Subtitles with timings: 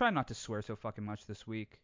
[0.00, 1.78] Try not to swear so fucking much this week.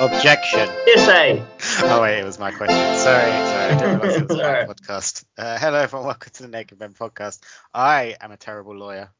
[0.00, 0.68] Objection.
[0.88, 1.46] Essay.
[1.84, 2.76] Oh wait, it was my question.
[2.98, 4.66] Sorry, sorry, I didn't realize it was my Sorry.
[4.66, 5.24] podcast.
[5.38, 7.38] Uh, hello everyone, welcome to the Naked Men podcast.
[7.72, 9.12] I am a terrible lawyer,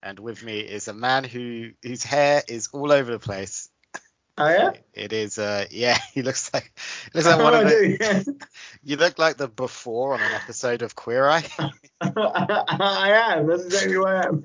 [0.00, 3.68] and with me is a man who whose hair is all over the place.
[4.40, 4.70] Oh yeah.
[4.94, 6.72] It is, uh, yeah, he looks like
[7.12, 8.24] looks like Oh, one of I the.
[8.24, 8.36] do.
[8.84, 11.44] You look like the before on an episode of Queer Eye.
[12.00, 13.46] I am.
[13.48, 14.42] That's exactly who I am.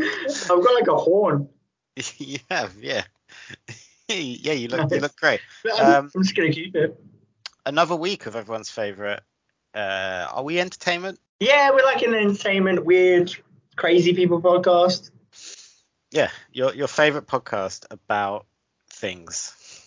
[0.00, 1.48] I've got like a horn.
[2.18, 3.04] you have, yeah,
[4.08, 5.40] yeah, you look you look great.
[5.80, 6.98] Um, I'm just gonna keep it.
[7.64, 9.22] Another week of everyone's favorite.
[9.74, 11.20] Uh, are we entertainment?
[11.40, 13.34] Yeah, we're like an entertainment, weird,
[13.76, 15.10] crazy people podcast.
[16.10, 18.46] Yeah, your your favorite podcast about
[19.04, 19.86] things.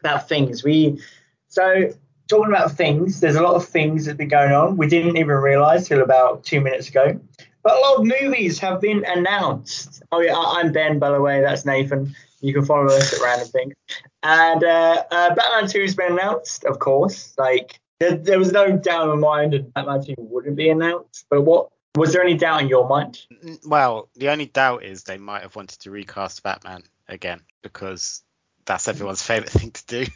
[0.00, 0.64] about things.
[0.64, 1.00] We
[1.48, 1.92] so
[2.26, 3.20] talking about things.
[3.20, 4.76] There's a lot of things that have been going on.
[4.76, 7.20] We didn't even realize till about two minutes ago.
[7.62, 10.02] But a lot of movies have been announced.
[10.10, 11.40] Oh yeah, I'm Ben, by the way.
[11.40, 12.14] That's Nathan.
[12.40, 13.74] You can follow us at Random Things.
[14.22, 17.34] And uh, uh, Batman 2 has been announced, of course.
[17.38, 21.26] Like there, there was no doubt in my mind that Batman 2 wouldn't be announced.
[21.30, 23.26] But what was there any doubt in your mind?
[23.64, 28.22] Well, the only doubt is they might have wanted to recast Batman again because
[28.66, 30.06] that's everyone's favorite thing to do.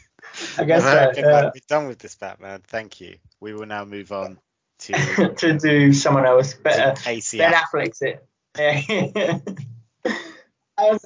[0.57, 0.83] I guess
[1.15, 1.31] They've so.
[1.31, 2.61] uh, we're done with this Batman.
[2.67, 3.17] Thank you.
[3.39, 4.39] We will now move on
[4.79, 6.99] to to do someone else better.
[7.01, 7.37] Casey.
[7.37, 8.25] Ben Affleck's it.
[8.57, 8.81] Yeah.
[10.05, 10.97] yeah,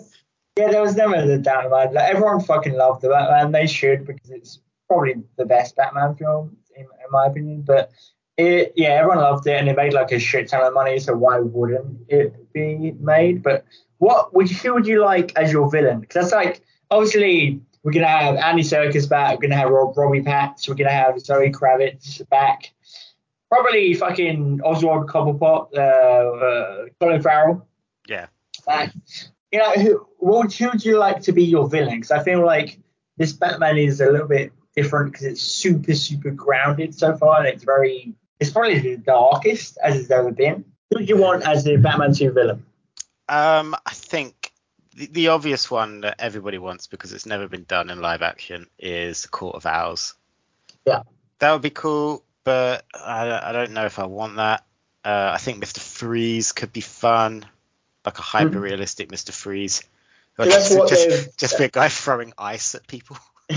[0.55, 1.71] there was never the doubt.
[1.71, 3.51] Like, everyone fucking loved the Batman.
[3.51, 7.61] They should because it's probably the best Batman film in, in my opinion.
[7.61, 7.91] But
[8.37, 10.99] it, yeah, everyone loved it and it made like a shit ton of money.
[10.99, 13.43] So why wouldn't it be made?
[13.43, 13.65] But
[13.97, 15.99] what would you, who would you like as your villain?
[15.99, 19.35] Because that's like obviously we're gonna have Andy Serkis back.
[19.35, 20.67] We're gonna have Rob, Robbie Patch.
[20.67, 22.73] We're gonna have Zoe Kravitz back.
[23.51, 27.67] Probably fucking Oswald Cobblepot, uh, uh, Colin Farrell.
[28.07, 28.27] Yeah.
[28.65, 28.91] Back.
[29.51, 31.95] You know, who, what would, who would you like to be your villain?
[31.95, 32.79] Because I feel like
[33.17, 37.47] this Batman is a little bit different because it's super, super grounded so far, and
[37.47, 40.65] it's very, it's probably the darkest as it's ever been.
[40.91, 42.65] Who do you want as the Batman 2 villain?
[43.29, 44.44] Um, I think
[44.95, 48.67] the, the obvious one that everybody wants because it's never been done in live action
[48.79, 50.15] is the Court of Owls.
[50.85, 51.03] Yeah.
[51.39, 54.63] That would be cool, but I, I don't know if I want that.
[55.03, 55.79] Uh, I think Mr.
[55.79, 57.45] Freeze could be fun,
[58.05, 59.31] like a hyper realistic Mr.
[59.31, 59.83] Freeze.
[60.37, 63.17] Like, that's what just, they've- just be a guy throwing ice at people.
[63.47, 63.55] He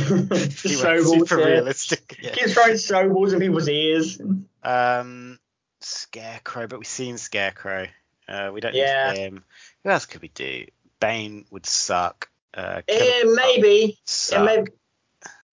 [0.74, 1.46] Snowballs, super yeah.
[1.46, 2.18] realistic.
[2.20, 2.32] Yeah.
[2.32, 4.20] Keeps throwing snowballs in people's ears.
[4.62, 5.38] Um,
[5.80, 7.86] Scarecrow, but we've seen Scarecrow.
[8.28, 9.12] Uh, we don't Yeah.
[9.12, 9.44] need him.
[9.84, 10.66] Who else could we do?
[11.00, 12.28] Bane would suck.
[12.54, 13.98] Uh, Killer maybe.
[13.98, 14.70] would Yeah, maybe.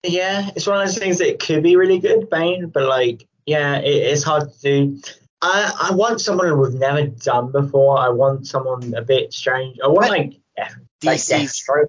[0.02, 3.76] Yeah, it's one of those things that could be really good, Bane, but like, yeah,
[3.78, 5.00] it, it's hard to do.
[5.42, 7.98] I, I want someone we've never done before.
[7.98, 9.78] I want someone a bit strange.
[9.82, 10.68] I want But like, yeah,
[11.04, 11.88] like Deathstroke.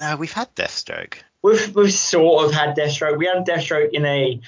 [0.00, 1.14] No, we've had Deathstroke.
[1.42, 3.18] We've we've sort of had Deathstroke.
[3.18, 4.40] We had Deathstroke in a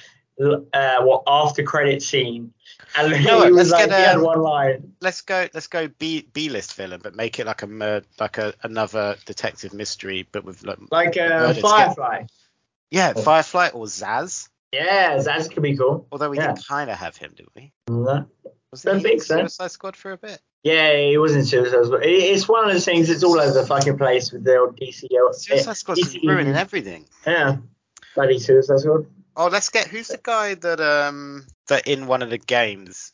[0.73, 2.53] uh, what after credit scene,
[2.97, 4.93] and he know what, was let's like get, he had um, one line.
[5.01, 5.47] Let's go.
[5.53, 9.73] Let's go B B list villain, but make it like a like a another detective
[9.73, 12.23] mystery, but with like Like murdered Firefly.
[12.89, 14.49] yeah, Firefly or Zsasz.
[14.71, 16.07] Yeah, Zsasz could be cool.
[16.11, 16.53] Although we Yeah.
[16.53, 17.73] did kind of have him, didn't we?
[18.71, 19.37] Was Don't think in so.
[19.39, 20.39] Suicide Squad for a bit?
[20.63, 22.03] Yeah, it wasn't Suicide Squad.
[22.05, 25.07] It's one of those things that's all over the fucking place with the old DC.
[25.33, 26.23] Suicide Squad's DC.
[26.25, 27.05] ruining everything.
[27.27, 27.57] Yeah,
[28.15, 29.07] bloody Suicide Squad.
[29.35, 33.13] Oh, let's get who's the guy that um that in one of the games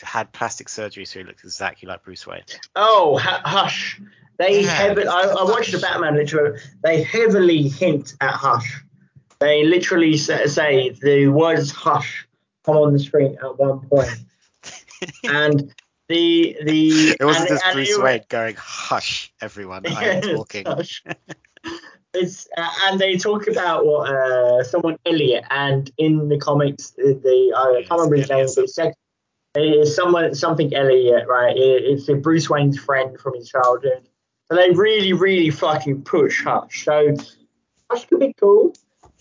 [0.00, 2.42] had plastic surgery so he looks exactly like Bruce Wayne.
[2.76, 4.00] Oh, Hu- Hush.
[4.38, 5.06] They Yeah, heavily.
[5.06, 6.58] I, I watched the Batman literally.
[6.82, 8.82] They heavily hint at Hush.
[9.38, 12.26] They literally say, the words Hush
[12.64, 14.10] come on the screen at one point.
[15.24, 15.72] and
[16.08, 20.66] the the It wasn't and, just and Bruce Wayne going, "Hush, everyone, I am talking."
[20.66, 21.02] Hush.
[22.14, 27.52] It's uh, and they talk about what uh, someone Elliot and in the comics the,
[27.56, 28.78] I can't remember his name but it's
[29.56, 31.56] it's someone something Elliot right?
[31.56, 34.08] It- it's a Bruce Wayne's friend from his childhood.
[34.48, 37.14] So they really really fucking push Hush so
[37.90, 38.74] Hush could be cool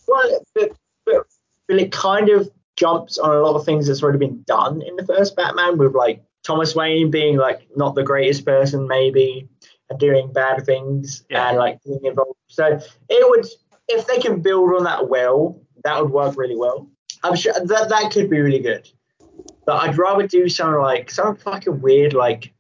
[0.08, 0.72] well but,
[1.06, 1.26] but
[1.70, 4.96] will it kind of jumps on a lot of things that's already been done in
[4.96, 9.48] the first Batman, with like Thomas Wayne being like not the greatest person maybe
[10.00, 11.50] doing bad things Yeah.
[11.50, 12.38] and like being involved.
[12.48, 12.80] So
[13.10, 13.46] it would
[13.88, 16.90] if they can build on that well, that would work really well.
[17.24, 18.90] I'm sure that that could be really good.
[19.66, 22.54] But I'd rather do something like some fucking weird like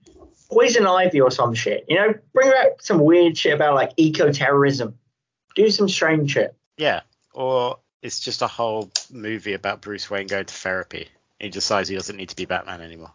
[0.51, 1.85] poison ivy or some shit.
[1.87, 4.97] You know, bring back some weird shit about like eco terrorism.
[5.55, 6.55] Do some strange shit.
[6.77, 7.01] Yeah.
[7.33, 11.07] Or it's just a whole movie about Bruce Wayne going to therapy.
[11.39, 13.11] He decides he doesn't need to be Batman anymore.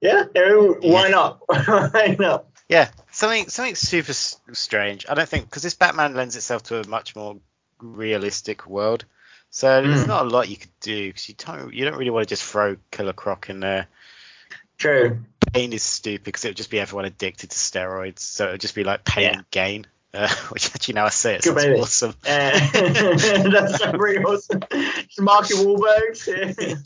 [0.00, 1.40] Yeah, why not?
[1.46, 2.46] why not?
[2.68, 5.06] Yeah, something something super strange.
[5.08, 7.36] I don't think because this Batman lends itself to a much more
[7.80, 9.04] realistic world.
[9.50, 10.08] So there's Mm.
[10.08, 12.44] not a lot you could do because you don't you don't really want to just
[12.44, 13.86] throw Killer Croc in there.
[14.78, 15.20] True.
[15.54, 18.18] Pain is stupid because it would just be everyone addicted to steroids.
[18.18, 19.32] So it would just be like pain Yeah.
[19.38, 19.86] and gain.
[20.12, 21.80] Uh, which actually now I say it, Good movie.
[21.80, 22.14] awesome.
[22.26, 24.60] Uh, that's so pretty awesome.
[24.70, 26.82] It's Marky Wahlberg.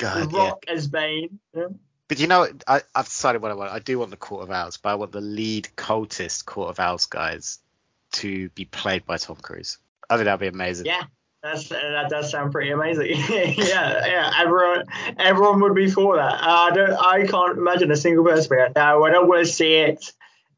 [0.00, 0.38] God, yeah.
[0.38, 1.38] Rock as Bane.
[1.54, 1.66] Yeah.
[2.08, 2.48] But you know.
[2.66, 3.70] I, I've decided what I want.
[3.70, 6.80] I do want the Court of Owls, but I want the lead cultist Court of
[6.80, 7.58] Owls guys
[8.12, 9.78] to be played by Tom Cruise.
[10.08, 10.86] I think that'd be amazing.
[10.86, 11.02] Yeah,
[11.42, 13.06] that's that does sound pretty amazing.
[13.30, 14.32] yeah, yeah.
[14.38, 14.86] Everyone,
[15.18, 16.34] everyone would be for that.
[16.42, 16.92] Uh, I don't.
[16.94, 20.12] I can't imagine a single person being like, no, I don't want to see it.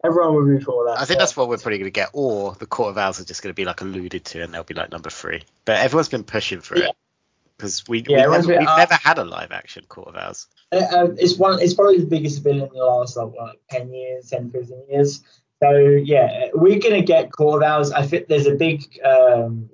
[0.05, 1.01] Everyone would be for that.
[1.01, 2.11] I think that's what we're probably going to get.
[2.13, 4.65] Or the Court of Owls are just going to be like alluded to, and they'll
[4.65, 5.43] be like number three.
[5.65, 6.87] But everyone's been pushing for Yeah.
[6.87, 6.97] it
[7.63, 10.17] because we, Yeah, we've, never, been- we've uh, never had a live action Court of
[10.17, 10.49] Owls.
[10.73, 11.61] Uh, uh, it's one.
[11.63, 15.23] It's probably the biggest villain in the last like, what, ten years, 10, 15 years.
[15.63, 17.93] So yeah, we're gonna get Court of Owls.
[17.93, 19.71] I think there's a big um,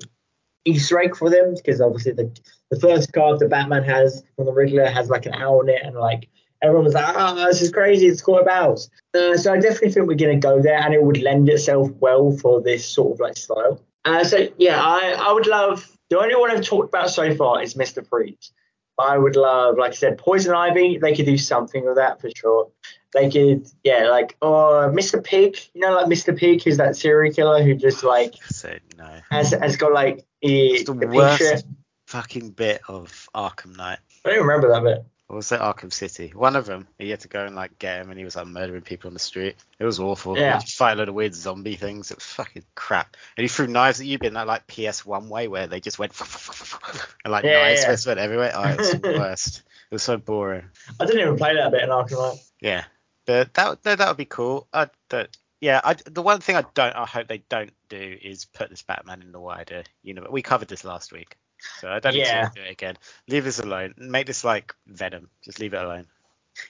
[0.67, 2.31] Easter egg for them because obviously the
[2.71, 5.83] the first card that Batman has from the Riddler has like an owl in it,
[5.83, 6.29] and like
[6.63, 8.07] everyone was like, "Ah, this is crazy!
[8.07, 11.03] It's Court of Owls." Uh, so I definitely think we're gonna go there, and it
[11.03, 13.81] would lend itself well for this sort of like style.
[14.05, 15.91] Uh, so yeah, I I would love.
[16.11, 18.53] The only one I've talked about so far is Mister Freeze.
[18.99, 20.99] I would love, like I said, Poison Ivy.
[20.99, 22.71] They could do something with that for sure.
[23.15, 25.23] They could, yeah, like, oh, Mr.
[25.23, 25.57] Pig.
[25.73, 26.37] You know, like Mr.
[26.37, 30.67] Pig, who's that serial killer who just like So no, has has got like the,
[30.69, 31.69] it's the, the worst picture.
[32.09, 34.01] fucking bit of Arkham Knight.
[34.25, 35.05] I don't remember that bit.
[35.31, 36.33] Or was it Arkham City?
[36.35, 36.89] One of them.
[36.99, 39.15] He had to go and like get him, and he was like murdering people on
[39.15, 39.57] the street.
[39.79, 40.37] It was awful.
[40.37, 40.43] Yeah.
[40.43, 42.11] He had to fight a load of weird zombie things.
[42.11, 43.15] It was fucking crap.
[43.37, 46.19] And he threw knives at you, in that like PS1 way where they just went
[47.25, 47.91] and like Yeah, knives yeah.
[47.91, 48.53] just went everywhere.
[48.55, 49.59] Oh, it was the worst.
[49.91, 50.65] It was so boring.
[50.99, 52.39] I didn't even play that bit in Arkham Knight.
[52.61, 52.85] Yeah,
[53.27, 54.67] but that no, that would be cool.
[54.73, 55.29] I don't.
[55.61, 58.83] Yeah, I, the one thing I don't, I hope they don't do is put this
[58.83, 60.31] Batman in the wider universe.
[60.31, 61.37] We covered this last week,
[61.81, 62.97] so I don't need to do it again.
[63.29, 63.95] Leave this alone.
[63.97, 65.29] Make this like Venom.
[65.45, 66.07] Just leave it alone.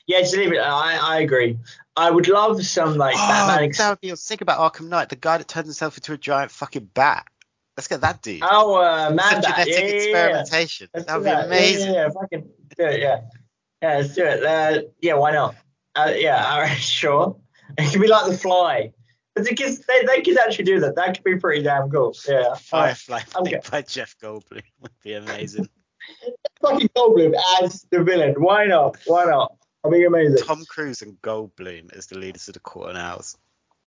[0.06, 0.58] Yeah, just leave it.
[0.58, 1.58] I, I agree.
[1.96, 3.58] I would love some like Batman.
[3.58, 4.14] Oh, Ex- that would be.
[4.17, 7.26] sick about Arkham Knight, the guy that turns himself into a giant fucking bat.
[7.76, 8.43] Let's get that dude.
[8.43, 9.43] oh, uh, man, that.
[9.44, 9.94] genetic Yeah, yeah, yeah.
[9.94, 10.88] experimentation.
[10.93, 11.94] Let's That do would be Yeah, amazing.
[11.94, 13.00] Yeah, yeah, fucking do it.
[13.00, 13.20] Yeah,
[13.81, 14.43] yeah, let's do it.
[14.44, 15.55] Uh, yeah, why not?
[15.94, 17.37] Uh, yeah, all right, sure.
[17.79, 18.93] It could be like the Fly,
[19.44, 20.96] kids they, they could actually do that.
[20.96, 22.14] That could be pretty damn cool.
[22.29, 25.69] Yeah, Firefly I'm by Jeff Goldblum would be amazing.
[26.62, 28.35] fucking Goldblum as the villain.
[28.38, 28.96] Why not?
[29.06, 29.56] Why not?
[29.85, 30.44] I think amazing.
[30.44, 33.37] Tom Cruise and Goldblum as the leaders of the Court and Owls.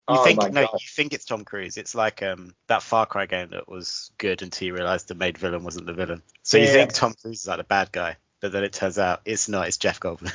[0.09, 0.73] You oh think no, god.
[0.73, 1.77] you think it's Tom Cruise.
[1.77, 5.33] It's like um that Far Cry game that was good until you realised the main
[5.33, 6.23] villain wasn't the villain.
[6.43, 9.21] So you think Tom Cruise is like the bad guy, but then it turns out
[9.25, 9.67] it's not.
[9.67, 10.33] It's Jeff Goldblum.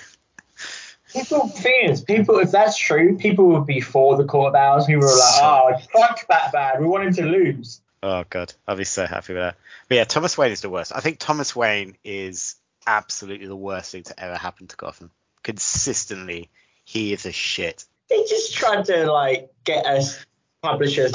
[1.17, 4.83] People, thing is, people, if that's true, people would be for the Court battles.
[4.83, 4.87] Owls.
[4.87, 6.83] People were like, oh, fuck Batman.
[6.83, 7.81] We want him to lose.
[8.03, 9.57] oh god, I'd be so happy with that.
[9.89, 10.93] But yeah, Thomas Wayne is the worst.
[10.95, 12.57] I think Thomas Wayne is
[12.87, 15.11] absolutely the worst thing to ever happen to Gotham.
[15.43, 16.51] Consistently,
[16.85, 17.85] he is a shit.
[18.09, 20.25] They just tried to like get us
[20.63, 21.13] publishers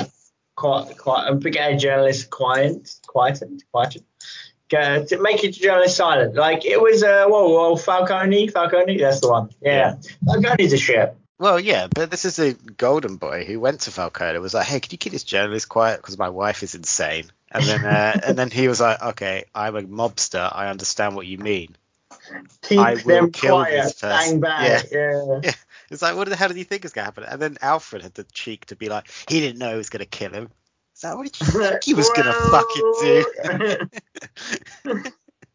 [0.55, 4.05] quite, quite, get a journalist quiet, quietened, quietened.
[4.72, 6.36] Get, to make a journalist silent.
[6.36, 9.50] Like it was, uh, whoa, whoa, Falcone, Falcone, that's the one.
[9.62, 11.13] Yeah, Falcone's a shit.
[11.38, 14.68] Well, yeah, but this is a golden boy who went to Falcone and was like,
[14.68, 18.20] "Hey, can you keep this journalist quiet because my wife is insane?" And then, uh,
[18.28, 20.50] and then he was like, "Okay, I'm a mobster.
[20.50, 21.75] I understand what you mean."
[22.62, 23.84] Keep I will them kill quiet.
[23.84, 24.40] this person.
[24.40, 24.84] Bang, bang.
[24.90, 25.40] Yeah.
[25.44, 25.51] Yeah,
[25.90, 27.25] it's like, what the hell did you think is gonna happen?
[27.25, 30.06] And then Alfred had the cheek to be like, he didn't know he was gonna
[30.06, 30.50] kill him.
[31.01, 33.77] Is that what you think he was gonna fucking do?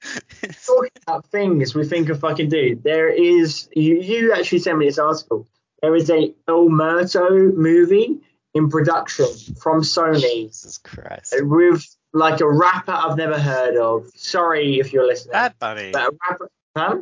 [0.66, 2.80] talking about things we think of fucking do.
[2.82, 5.46] There is you, you actually sent me this article.
[5.82, 8.18] There is a El Muerto movie
[8.54, 9.26] in production
[9.60, 11.34] from Sony Jesus Christ.
[11.34, 14.10] Uh, with like a rapper I've never heard of.
[14.16, 15.32] Sorry if you're listening.
[15.32, 15.90] Bad Bunny.
[15.92, 16.98] But a rapper, huh?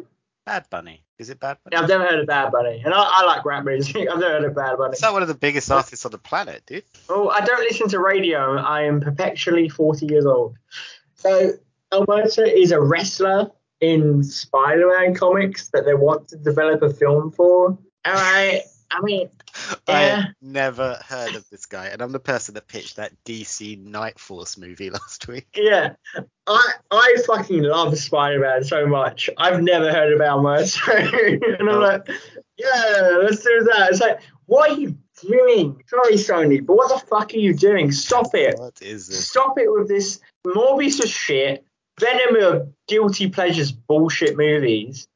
[0.46, 1.04] Bad Bunny.
[1.18, 1.76] Is it Bad Bunny?
[1.76, 3.96] Yeah, I've never heard of Bad Bunny, and I, I like rap music.
[4.12, 4.92] I've never heard of Bad Bunny.
[4.92, 6.84] It's like one of the biggest artists on the planet, dude.
[7.08, 8.56] Oh, I don't listen to radio.
[8.56, 10.56] I am perpetually 40 years old.
[11.14, 11.52] So
[11.92, 17.30] El Muerto is a wrestler in Spider-Man comics that they want to develop a film
[17.30, 17.78] for.
[18.04, 19.30] And I, I mean,
[19.88, 20.24] yeah.
[20.26, 24.18] I never heard of this guy, and I'm the person that pitched that DC Night
[24.18, 25.48] Force movie last week.
[25.56, 25.94] Yeah,
[26.46, 29.30] I I fucking love Spider-Man so much.
[29.38, 31.78] I've never heard of Alberto, and I'm oh.
[31.78, 32.08] like,
[32.56, 33.88] yeah, let's do that.
[33.90, 35.82] It's like, what are you doing?
[35.86, 37.92] Sorry, Sony, but what the fuck are you doing?
[37.92, 38.58] Stop it!
[38.58, 39.28] What is this?
[39.28, 41.64] Stop it with this Morbius of shit,
[42.00, 45.08] Venom of guilty pleasures bullshit movies.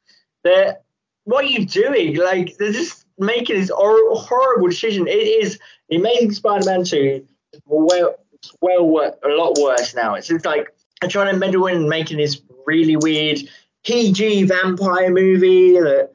[0.44, 0.84] That
[1.24, 2.16] what are you doing?
[2.16, 5.06] Like they're just making this horrible decision.
[5.06, 5.58] It is
[5.92, 7.26] Amazing Spider-Man 2.
[7.66, 8.14] Well,
[8.60, 10.14] well, a lot worse now.
[10.14, 10.68] It's just like
[11.08, 13.38] trying to meddle in making this really weird
[13.84, 16.10] PG vampire movie that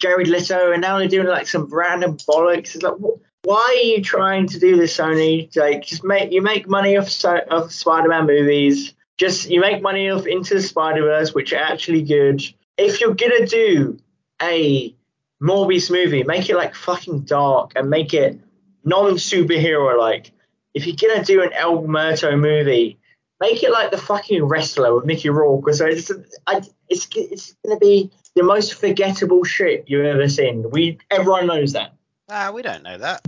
[0.00, 2.74] Jared Leto, and now they're doing like some random bollocks.
[2.74, 5.54] It's like, wh- why are you trying to do this, Sony?
[5.56, 8.94] Like, just make you make money off so- of Spider-Man movies.
[9.18, 12.42] Just you make money off Into the Spider-Verse, which are actually good.
[12.78, 13.98] If you're gonna do
[14.40, 14.94] a
[15.42, 18.38] Morbius movie, make it like fucking dark and make it
[18.84, 20.32] non-superhero like.
[20.74, 22.98] If you're gonna do an El Muerto movie,
[23.40, 25.74] make it like the fucking wrestler with Mickey Rourke.
[25.74, 26.10] So it's
[26.46, 30.70] I, it's it's gonna be the most forgettable shit you've ever seen.
[30.70, 31.94] We everyone knows that.
[32.28, 33.26] Ah, we don't know that.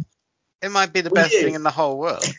[0.63, 1.43] It might be the We best do.
[1.43, 2.25] thing in the whole world.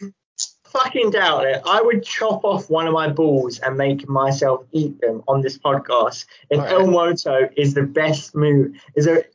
[0.67, 1.61] Fucking doubt it.
[1.67, 5.55] I would chop off one of my balls and make myself eat them on this
[5.59, 6.25] podcast.
[6.49, 6.73] If Alright.
[6.73, 9.25] El Muerto is the best move, is there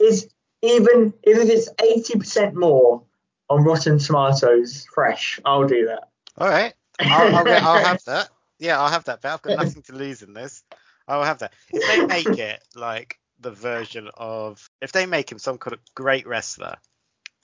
[0.00, 0.28] is
[0.62, 3.02] even if it's eighty percent more
[3.48, 6.08] on Rotten Tomatoes fresh, I'll do that.
[6.38, 8.28] All right, I'll, I'll, get, I'll have that.
[8.58, 9.22] Yeah, I'll have that.
[9.22, 10.62] But I've got nothing to lose in this.
[11.08, 11.52] I'll have that.
[11.72, 15.80] If they make it like the version of, if they make him some kind of
[15.94, 16.76] great wrestler,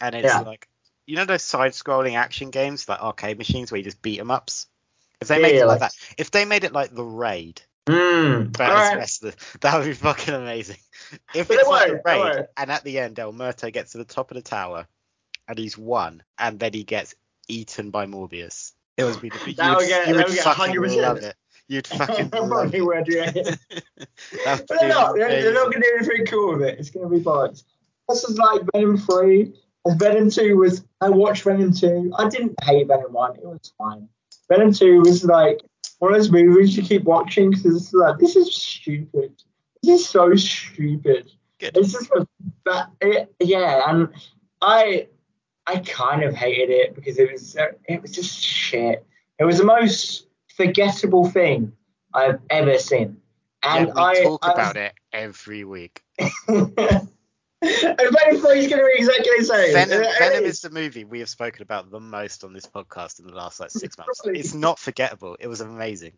[0.01, 0.41] and it's Yeah.
[0.41, 0.67] like,
[1.07, 4.67] you know those side-scrolling action games like arcade machines where you just beat 'em ups.
[5.21, 7.63] If they Yeah, made it like like- that, if they made it like the raid,
[7.89, 8.59] Mm.
[8.61, 8.97] Alright.
[8.97, 10.77] wrestlers, that would be fucking amazing.
[11.35, 14.05] If But it's like the raid, and at the end El Muerto gets to the
[14.05, 14.87] top of the tower,
[15.49, 17.15] and he's won, and then he gets
[17.49, 21.03] eaten by Morbius, it would be the you That would, get- you would fucking 100%.
[21.03, 21.37] love it.
[21.69, 22.83] You'd fucking love it.
[22.85, 23.33] would, yeah.
[24.45, 25.15] But they're not.
[25.15, 26.79] They're, they're not going to do anything cool with it.
[26.79, 27.65] It's going to be bollocks.
[28.09, 29.55] This is like Venom 3.
[29.87, 30.85] And Venom 2 was.
[31.01, 32.13] I watched Venom 2.
[32.19, 33.37] I didn't hate Venom 1.
[33.37, 34.09] It was fine.
[34.49, 35.63] Venom 2 was like
[36.03, 39.41] one of those movies you keep watching because it's like, this is stupid.
[39.85, 41.31] This is so stupid.
[41.61, 41.77] Good.
[41.77, 42.11] It's just
[42.65, 44.09] that, it, yeah, and
[44.61, 45.07] I
[45.65, 49.07] I kind of hated it because it was it was just shit.
[49.39, 51.73] It was the most forgettable thing
[52.13, 53.19] I've ever seen,
[53.63, 56.03] and yeah, we I talk I, about it every week.
[57.63, 59.73] and Venom 3 is going to be exactly the same.
[59.73, 60.55] Venom, Venom is.
[60.57, 63.61] is the movie we have spoken about the most on this podcast in the last
[63.61, 64.21] like six months.
[64.25, 65.37] It's not forgettable.
[65.41, 66.13] It was amazing.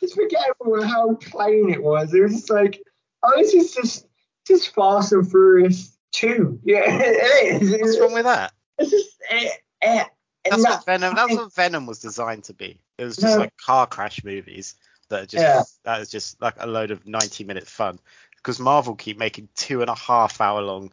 [0.00, 2.14] It's forgettable how plain it was.
[2.14, 2.80] It was just like,
[3.22, 4.06] oh, this is just
[4.46, 6.60] just Fast and Furious 2.
[6.64, 7.70] Yeah, it is.
[7.80, 8.52] What's wrong with that?
[8.78, 9.16] It's just.
[9.30, 9.48] Eh,
[9.82, 10.04] eh,
[10.44, 11.14] That's no- what Venom.
[11.14, 12.78] That's what Venom was designed to be.
[12.98, 13.42] It was just No.
[13.42, 14.76] like car crash movies
[15.08, 15.62] that are just Yeah.
[15.84, 17.98] that is just like a load of ninety minute fun.
[18.42, 20.90] Because Marvel keep making two and a half hour long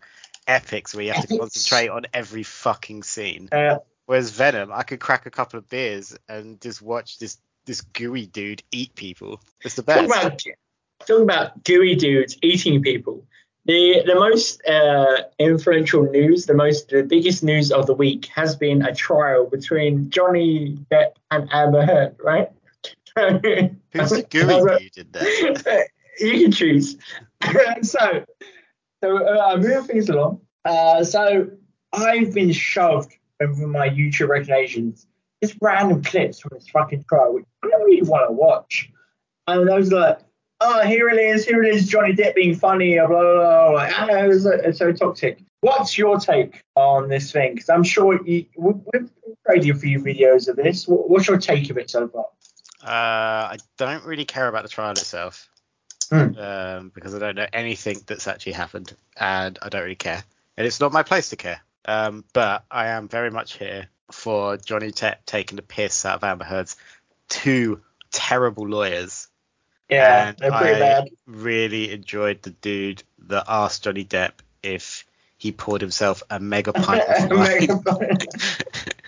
[0.48, 3.50] epics where you have to concentrate on every fucking scene.
[3.52, 3.80] Uh,
[4.10, 8.26] Whereas Venom, I could crack a couple of beers and just watch this this gooey
[8.26, 9.40] dude eat people.
[9.64, 10.26] It's the talking best.
[10.26, 10.42] about
[11.06, 13.24] talking about gooey dudes eating people.
[13.66, 18.56] The the most uh, influential news, the most the biggest news of the week has
[18.56, 22.50] been a trial between Johnny Depp and Amber Heard, right?
[23.16, 25.86] Who's the gooey dude in there?
[26.20, 26.98] you can choose.
[27.82, 28.26] so,
[29.04, 30.42] so uh, moving things along.
[30.66, 31.50] Uh, so
[31.94, 35.08] I've been shoved over my YouTube recommendations
[35.42, 38.90] just random clips from this fucking trial, which I don't really want to watch.
[39.48, 40.20] And I was like,
[40.62, 43.70] oh, here it is, here it is, Johnny Depp being funny, blah blah blah.
[43.72, 45.40] Like, ah, it was, uh, it's so toxic.
[45.62, 47.56] What's your take on this thing?
[47.56, 49.10] Because I'm sure you, we- we've
[49.46, 50.86] created a few videos of this.
[50.88, 52.26] What's your take of it so far?
[52.82, 55.50] Uh, I don't really care about the trial itself
[56.10, 56.38] Hmm.
[56.38, 60.24] um, because I don't know anything that's actually happened, and I don't really care,
[60.58, 61.62] and it's not my place to care.
[61.86, 66.24] Um, but I am very much here for Johnny Depp taking the piss out of
[66.24, 66.76] Amber Heard's
[67.30, 69.28] two terrible lawyers.
[69.90, 71.10] Yeah, and they're pretty I bad.
[71.26, 75.06] really enjoyed the dude that asked Johnny Depp if
[75.38, 77.30] he poured himself a mega pint of
[77.88, 78.18] wine.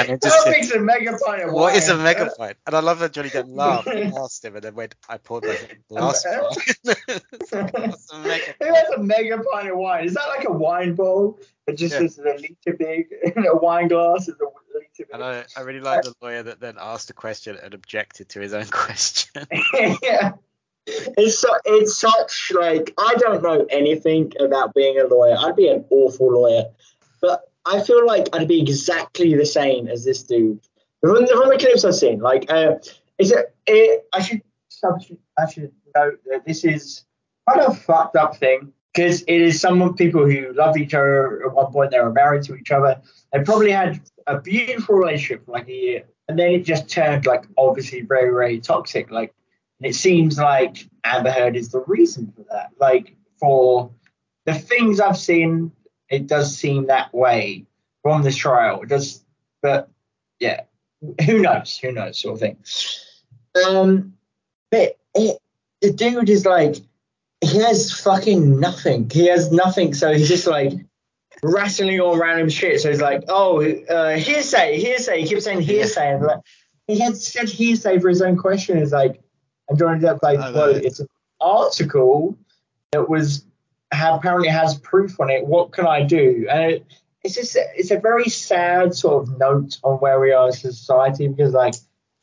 [0.00, 2.04] And then just said, a mega of what is a wine?
[2.04, 2.56] mega pint?
[2.66, 5.44] And I love that Johnny Depp laughed and asked him and then went, I poured
[5.44, 5.56] my
[5.88, 6.24] glass.
[6.24, 9.46] What's a mega Who has a mega of
[9.76, 10.04] wine?
[10.04, 11.38] Is that like a wine bowl?
[11.66, 12.02] It just Yeah.
[12.02, 14.44] is a liter big, a wine glass is a
[14.74, 15.06] liter big.
[15.12, 18.40] And I, I really like the lawyer that then asked a question and objected to
[18.40, 19.46] his own question.
[20.02, 20.32] yeah.
[20.88, 25.36] It's so, it's such like I don't know anything about being a lawyer.
[25.36, 26.66] I'd be an awful lawyer,
[27.20, 30.60] but I feel like I'd be exactly the same as this dude.
[31.00, 32.76] From the, from the clips I've seen, like, uh,
[33.18, 34.06] is it, it?
[34.12, 34.42] I should
[35.38, 37.04] I should note that this is
[37.46, 41.54] quite a fucked up thing because it is some people who loved each other at
[41.54, 41.90] one point.
[41.90, 43.00] They were married to each other.
[43.32, 47.26] They probably had a beautiful relationship for like a year, and then it just turned
[47.26, 49.10] like obviously very very toxic.
[49.10, 49.34] Like,
[49.80, 52.70] and it seems like Amber Heard is the reason for that.
[52.80, 53.90] Like for
[54.44, 55.72] the things I've seen,
[56.08, 57.66] it does seem that way
[58.02, 58.82] from this trial.
[58.82, 59.24] It does,
[59.62, 59.88] but
[60.38, 60.62] yeah,
[61.24, 61.78] who knows?
[61.78, 62.18] Who knows?
[62.18, 62.56] Sort of thing.
[63.66, 64.14] Um,
[64.70, 65.38] but it,
[65.80, 66.76] the dude is like
[67.40, 69.10] he has fucking nothing.
[69.10, 69.94] He has nothing.
[69.94, 70.72] So he's just like
[71.42, 72.80] rattling on random shit.
[72.80, 75.22] So he's like, oh, uh, hearsay, hearsay.
[75.22, 76.14] He keeps saying hearsay.
[76.14, 76.40] And like,
[76.86, 78.78] he had said hearsay for his own question.
[78.78, 79.20] Is like,
[79.68, 81.08] and Johnny Depp like, well, it's an
[81.40, 82.36] article
[82.92, 83.44] that was
[83.92, 85.46] apparently has proof on it.
[85.46, 86.46] What can I do?
[86.50, 86.86] And it,
[87.22, 90.72] it's just it's a very sad sort of note on where we are as a
[90.72, 91.74] society because like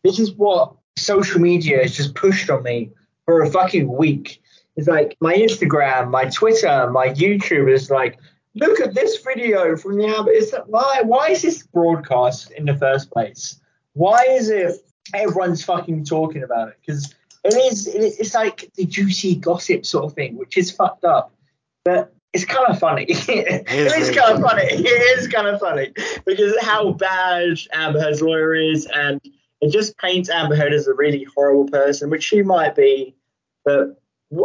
[0.03, 2.91] this is what social media has just pushed on me
[3.25, 4.41] for a fucking week.
[4.75, 8.17] It's like my Instagram, my Twitter, my YouTube is like,
[8.55, 13.11] look at this video from the like, why why is this broadcast in the first
[13.11, 13.59] place?
[13.93, 14.75] Why is it
[15.13, 16.75] everyone's fucking talking about it?
[16.79, 21.33] Because it is it's like the juicy gossip sort of thing, which is fucked up.
[21.85, 23.05] But it's kind of funny.
[23.07, 24.63] it is, kind of funny.
[24.63, 25.93] It is kind of funny
[26.25, 29.21] because how bad Amber Heard's lawyer is, and
[29.61, 33.15] it just paints Amber Heard as a really horrible person, which she might be,
[33.63, 34.01] but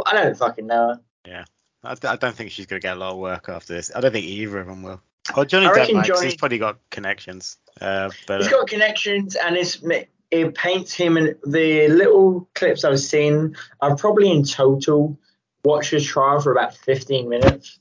[0.06, 0.98] I don't fucking know.
[1.26, 1.44] Yeah,
[1.82, 3.90] I, I don't think she's gonna get a lot of work after this.
[3.94, 5.00] I don't think either of them will.
[5.36, 7.58] Well, Johnny Depp, Johnny, he's probably got connections.
[7.80, 9.82] Uh, but he's got connections, and it's
[10.30, 13.56] it paints him in the little clips I've seen.
[13.80, 15.18] I've probably in total
[15.64, 17.78] watched his trial for about 15 minutes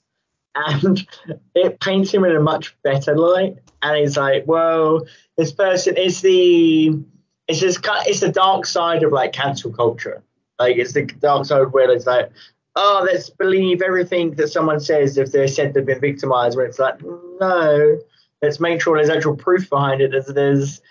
[0.55, 1.07] and
[1.55, 3.57] it paints him in a much better light.
[3.81, 5.05] And he's like, well,
[5.37, 6.99] this person is the
[7.47, 10.23] it's just it's the dark side of like cancel culture.
[10.59, 12.31] Like it's the dark side where it's like,
[12.75, 16.57] oh, let's believe everything that someone says if they said they've been victimized.
[16.57, 17.99] When it's like, no,
[18.41, 20.11] let's make sure there's actual proof behind it.
[20.11, 20.81] There's, there's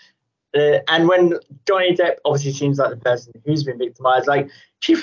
[0.55, 1.33] uh, and when
[1.67, 4.95] Johnny Depp obviously seems like the person who's been victimized, like she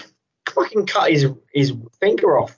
[0.54, 2.56] fucking cut his his finger off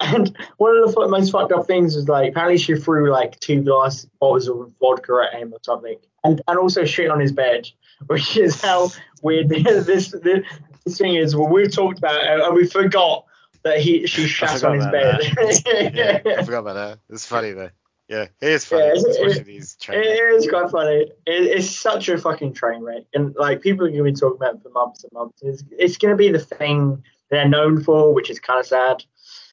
[0.00, 3.62] and one of the most fucked up things is like apparently she threw like two
[3.62, 7.68] glass bottles of vodka at him or something, and and also shit on his bed,
[8.06, 8.90] which is how
[9.22, 10.14] weird this this,
[10.84, 11.34] this thing is.
[11.34, 13.24] Well, we've talked about it and we forgot
[13.64, 15.20] that he she shat on his bed.
[15.94, 16.98] yeah, I forgot about that.
[17.10, 17.70] It's funny though.
[18.08, 18.84] Yeah, it is funny.
[18.84, 21.02] Yeah, it, it, it is quite funny.
[21.02, 24.36] It, it's such a fucking train wreck, and like people are going to be talking
[24.36, 25.42] about it for months and months.
[25.42, 29.04] It's, it's going to be the thing they're known for, which is kind of sad.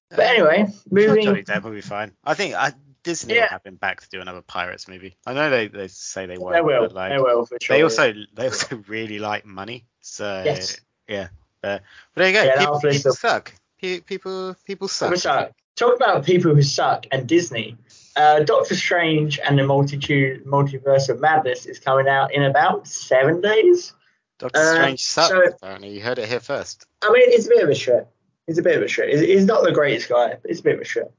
[0.10, 1.26] But anyway, moving.
[1.26, 2.14] Johnny Depp will be fine.
[2.24, 3.42] I think I, Disney yeah.
[3.42, 5.16] will have him back to do another Pirates movie.
[5.26, 6.56] I know they, they say they won't.
[6.56, 6.90] They will.
[6.90, 7.76] Like, they will for sure.
[7.76, 9.86] They also they also really like money.
[10.02, 10.80] So yes.
[11.08, 11.28] yeah.
[11.62, 12.44] But, but there you go.
[12.44, 13.54] Yeah, people, people suck.
[13.80, 15.52] People people suck.
[15.76, 17.78] Talk about people who suck and Disney.
[18.16, 23.42] Uh, Doctor Strange and the Multitude Multiverse of Madness is coming out in about seven
[23.42, 23.94] days.
[24.40, 25.30] Doctor uh, Strange sucks.
[25.30, 26.86] So, apparently, you heard it here first.
[27.02, 28.08] I mean, it's a bit of a shit.
[28.48, 29.20] He's a bit of a shit.
[29.20, 31.12] He's not the greatest guy, but he's a bit of a shit.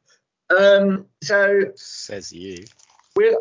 [0.57, 2.65] Um, so says you.
[3.17, 3.37] We're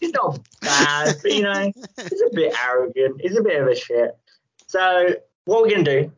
[0.00, 3.20] he's not bad, but you know, he's a bit arrogant.
[3.20, 4.16] He's a bit of a shit.
[4.66, 6.12] So what we're gonna do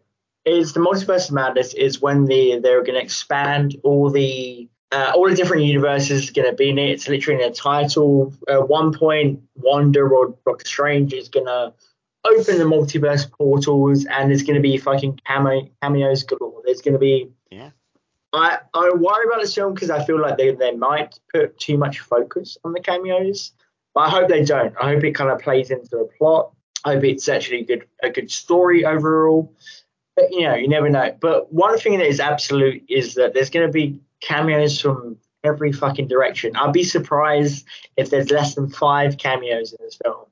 [0.44, 5.28] is the multiverse of madness is when the they're gonna expand all the uh, all
[5.28, 6.90] the different universes are going to be in it.
[6.90, 8.32] It's literally in a title.
[8.48, 11.72] At one point, Wanda or Doctor Strange is going to
[12.24, 16.60] open the multiverse portals and there's going to be fucking cameo, cameos galore.
[16.64, 17.30] There's going to be.
[17.50, 17.70] Yeah.
[18.34, 21.76] I, I worry about this film because I feel like they, they might put too
[21.76, 23.52] much focus on the cameos,
[23.94, 24.74] but I hope they don't.
[24.80, 26.52] I hope it kind of plays into the plot.
[26.84, 29.54] I hope it's actually good a good story overall.
[30.16, 31.16] But you know, you never know.
[31.20, 35.72] But one thing that is absolute is that there's going to be cameos from every
[35.72, 36.56] fucking direction.
[36.56, 40.26] I'd be surprised if there's less than five cameos in this film.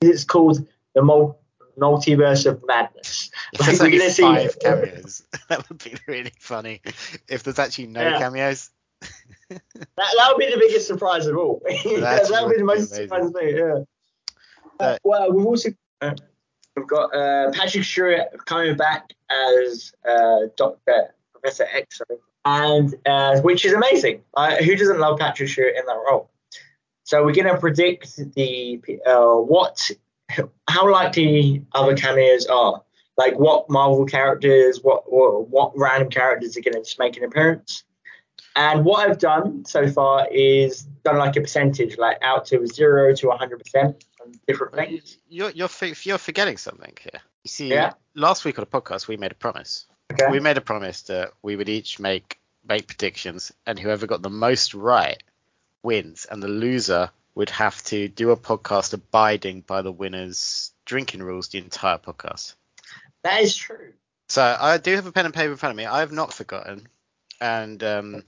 [0.00, 1.38] It's called the mul-
[1.78, 3.30] multiverse of madness.
[3.58, 5.22] Like, we're gonna see cameos.
[5.48, 6.80] that would be really funny
[7.28, 8.18] if there's actually no yeah.
[8.18, 8.70] cameos.
[9.50, 9.60] that,
[9.96, 11.60] that would be the biggest surprise of all.
[11.64, 13.56] that would be the most surprising thing.
[13.56, 13.78] Yeah.
[14.80, 15.70] Uh, well, we've also
[16.00, 16.14] uh,
[16.76, 22.00] we've got uh, Patrick Stewart coming back as uh, Doctor Professor X,
[22.44, 24.22] and uh, which is amazing.
[24.60, 26.30] who doesn't love Patrick Stewart in that role?
[27.04, 29.90] So we're gonna predict the uh, what,
[30.68, 32.82] how likely other cameos are.
[33.16, 37.84] Like what Marvel characters, what what, what random characters are gonna just make an appearance.
[38.56, 43.14] And what I've done so far is done like a percentage, like out to zero
[43.14, 44.15] to 100 percent on
[44.46, 45.18] different things.
[45.28, 45.68] You're you're
[46.02, 47.20] you're forgetting something here.
[47.44, 47.92] You see, Yeah.
[48.14, 49.86] last week on the podcast we made a promise.
[50.12, 50.30] Okay.
[50.30, 54.30] We made a promise that we would each make make predictions, and whoever got the
[54.30, 55.22] most right
[55.82, 61.22] wins, and the loser would have to do a podcast abiding by the winner's drinking
[61.22, 62.54] rules the entire podcast.
[63.22, 63.92] That is true.
[64.28, 65.86] So I do have a pen and paper in front of me.
[65.86, 66.88] I have not forgotten,
[67.40, 68.22] and um,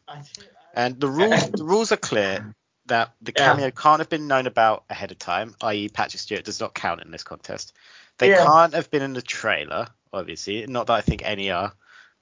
[0.74, 2.54] and the rules the rules are clear
[2.88, 3.46] that the Yeah.
[3.46, 5.88] cameo can't have been known about ahead of time, i.e.
[5.88, 7.72] Patrick Stewart does not count in this contest.
[8.18, 8.44] They Yeah.
[8.44, 10.66] can't have been in the trailer, obviously.
[10.66, 11.72] Not that I think any are,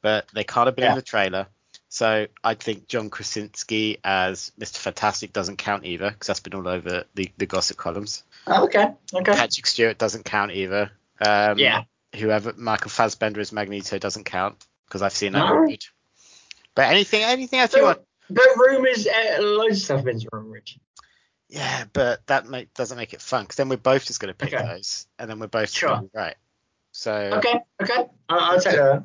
[0.02, 0.90] but they can't have been Yeah.
[0.90, 1.46] in the trailer.
[1.88, 4.76] So I think John Krasinski as Mr.
[4.78, 8.22] Fantastic doesn't count either, because that's been all over the, the gossip columns.
[8.46, 8.92] Oh, okay.
[9.14, 9.32] Okay.
[9.32, 10.90] Patrick Stewart doesn't count either.
[11.20, 11.84] Um, Yeah.
[12.14, 15.38] Whoever Michael Fassbender as Magneto doesn't count because I've seen that.
[15.38, 15.66] No.
[16.74, 18.00] But anything, anything else you want?
[18.30, 20.70] But rumors, uh, loads of stuff has been rumored.
[21.48, 24.36] Yeah, but that make, doesn't make it fun because then we're both just going to
[24.36, 24.64] pick Okay.
[24.66, 26.00] those, and then we're both Sure.
[26.00, 26.34] be right.
[26.92, 27.60] So, Okay.
[27.82, 28.06] Okay.
[28.28, 29.02] I'll, I'll take that.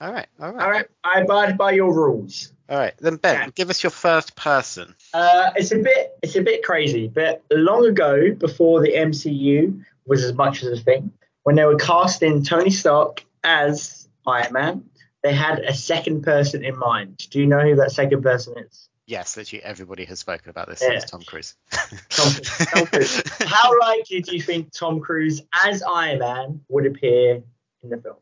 [0.00, 0.86] all right, all right, All right.
[1.04, 2.52] I abide by your rules.
[2.70, 2.94] all right.
[2.98, 3.48] Then Ben, Yeah.
[3.54, 4.94] give us your first person.
[5.12, 10.24] Uh, it's a bit, it's a bit crazy, but long ago, before the MCU was
[10.24, 14.84] as much as a thing, when they were casting Tony Stark as Iron Man,
[15.22, 17.28] they had a second person in mind.
[17.30, 18.88] Do you know who that second person is?
[19.06, 20.82] Yes, literally everybody has spoken about this.
[20.82, 20.92] Yeah.
[20.92, 21.54] It's Tom Cruise.
[22.08, 23.22] Tom Tom Cruise.
[23.40, 27.42] How likely do you think Tom Cruise as Iron Man would appear
[27.82, 28.16] in the film?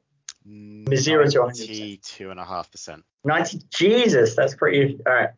[0.97, 1.59] Zero to 100%.
[1.69, 3.05] Ninety-two and a half percent.
[3.25, 4.99] 90 Jesus, that's pretty.
[5.07, 5.31] All right.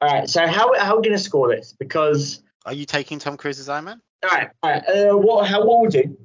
[0.00, 0.28] All right.
[0.28, 1.72] So how how are we gonna score this?
[1.72, 4.02] Because Are you taking Tom Cruise as Iron Man?
[4.24, 4.82] all right, all right.
[4.88, 6.16] Uh, what how what we'll do?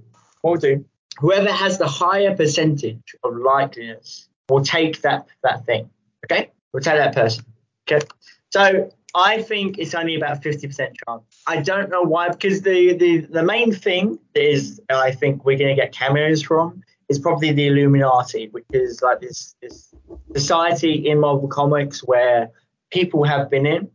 [0.42, 0.86] What we'll do?
[1.20, 5.90] Whoever has the higher percentage of likeliness will take that that thing.
[6.26, 7.46] Okay, we'll take that person.
[7.90, 8.06] Okay.
[8.52, 11.24] So I think it's only about 50% chance.
[11.48, 15.76] I don't know why, because the, the, the main thing is I think we're going
[15.76, 19.94] to get cameos from is probably the Illuminati, which is like this, this
[20.34, 22.52] society in Marvel Comics where
[22.90, 23.90] people have been in,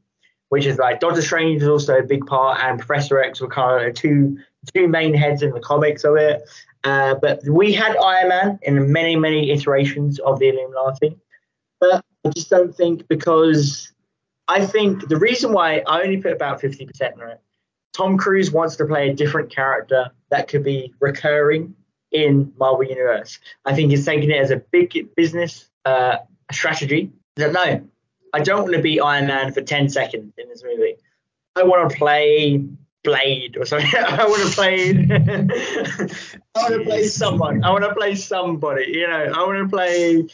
[0.51, 3.87] which is like Doctor Strange is also a big part, and Professor X were kind
[3.87, 4.39] of two
[4.75, 6.43] two main heads in the comics of it.
[6.87, 11.17] Uh, but we had Iron Man in many many iterations of the Illuminati,
[11.81, 13.93] but I just don't think because
[14.47, 17.41] I think the reason why I only put about 50% on it,
[17.93, 21.75] Tom Cruise wants to play a different character that could be recurring
[22.13, 23.41] in Marvel Universe.
[23.65, 26.19] I think he's taking it as a big business uh,
[26.53, 27.11] strategy.
[27.35, 27.85] That no,
[28.33, 30.95] I don't want to be Iron Man for 10 seconds in this movie.
[31.57, 32.65] I want to play
[33.07, 33.89] Blade or something.
[33.97, 34.91] I want to play.
[36.55, 37.65] I want to play someone.
[37.65, 38.87] I want to play somebody.
[38.89, 40.27] You know, I want to play.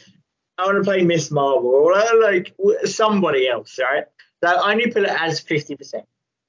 [0.57, 2.53] I want to play Miss Marvel or like
[2.85, 4.05] somebody else, right?
[4.43, 6.03] So I only put it as 50%.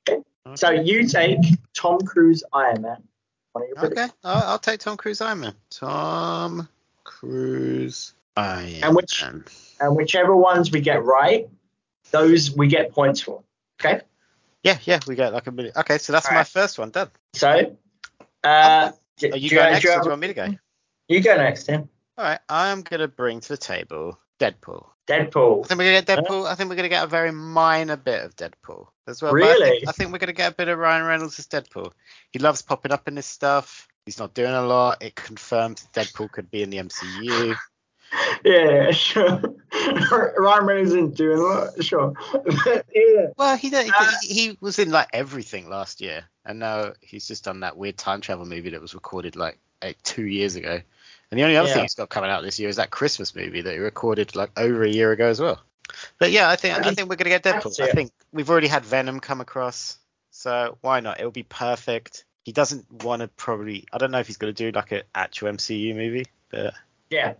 [0.08, 0.22] Okay.
[0.56, 1.38] So you take
[1.74, 3.02] Tom Cruise Iron Man.
[3.52, 4.12] One of your Okay.
[4.24, 5.54] I'll, I'll take Tom Cruise Iron Man.
[5.70, 6.68] Tom
[7.04, 9.44] Cruise Iron And which- Man.
[9.80, 11.48] And whichever ones we get right,
[12.10, 13.42] those we get points for.
[13.80, 14.00] Okay.
[14.64, 15.74] Yeah, yeah, we get like a million.
[15.76, 16.48] Okay, so that's my Alright.
[16.48, 17.10] first one done.
[17.34, 17.76] So,
[18.42, 20.48] uh, Are you do going do next do have- you want me to go?
[21.08, 21.88] You go next, Tim.
[22.16, 24.86] All right, I'm gonna bring to the table Deadpool.
[25.06, 25.64] Deadpool.
[25.64, 26.46] I think we're gonna get Deadpool.
[26.46, 29.32] I think we're gonna get a very minor bit of Deadpool as well.
[29.32, 29.70] but I Really?
[29.80, 31.92] think, I think we're gonna get a bit of Ryan Reynolds as Deadpool.
[32.32, 33.86] He loves popping up in this stuff.
[34.06, 35.02] He's not doing a lot.
[35.02, 37.54] It confirms Deadpool could be in the MCU.
[38.44, 39.40] Yeah, sure.
[40.38, 42.12] Ryan Reynolds isn't doing a lot, sure.
[42.94, 43.26] yeah.
[43.36, 47.26] Well, he, did- Uh, he he was in like everything last year, and now he's
[47.26, 50.80] just done that weird time travel movie that was recorded like eight, two years ago.
[51.30, 51.74] And the only other Yeah.
[51.74, 54.50] thing he's got coming out this year is that Christmas movie that he recorded like
[54.58, 55.60] over a year ago as well.
[56.18, 57.80] But yeah, I think I I, think we're gonna get Deadpool.
[57.80, 59.98] I think we've already had Venom come across,
[60.30, 61.18] so why not?
[61.18, 62.24] It'll be perfect.
[62.44, 63.86] He doesn't want to probably.
[63.92, 66.74] I don't know if he's gonna do like an actual MCU movie, but
[67.10, 67.34] Yeah.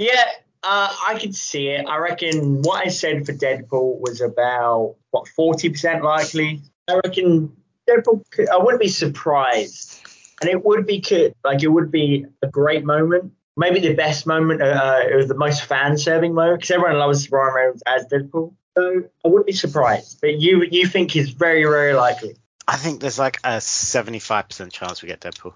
[0.00, 0.24] Yeah,
[0.62, 1.86] uh, I could see it.
[1.86, 6.62] I reckon what I said for Deadpool was about, what, 40% likely?
[6.88, 7.54] I reckon
[7.86, 10.00] Deadpool, could, I wouldn't be surprised.
[10.40, 11.34] And it would be good.
[11.44, 13.32] Like, it would be a great moment.
[13.58, 17.30] Maybe the best moment, uh, it was the most fan serving moment, because everyone loves
[17.30, 18.54] Ryan Reynolds as Deadpool.
[18.78, 20.22] So I wouldn't be surprised.
[20.22, 22.36] But you you think he's very, very likely.
[22.66, 25.52] I think there's like a 75% chance we get Deadpool.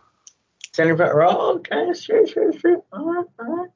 [0.75, 2.83] Selling for oh, okay, sure, sure, sure.
[2.93, 3.71] All right, all right.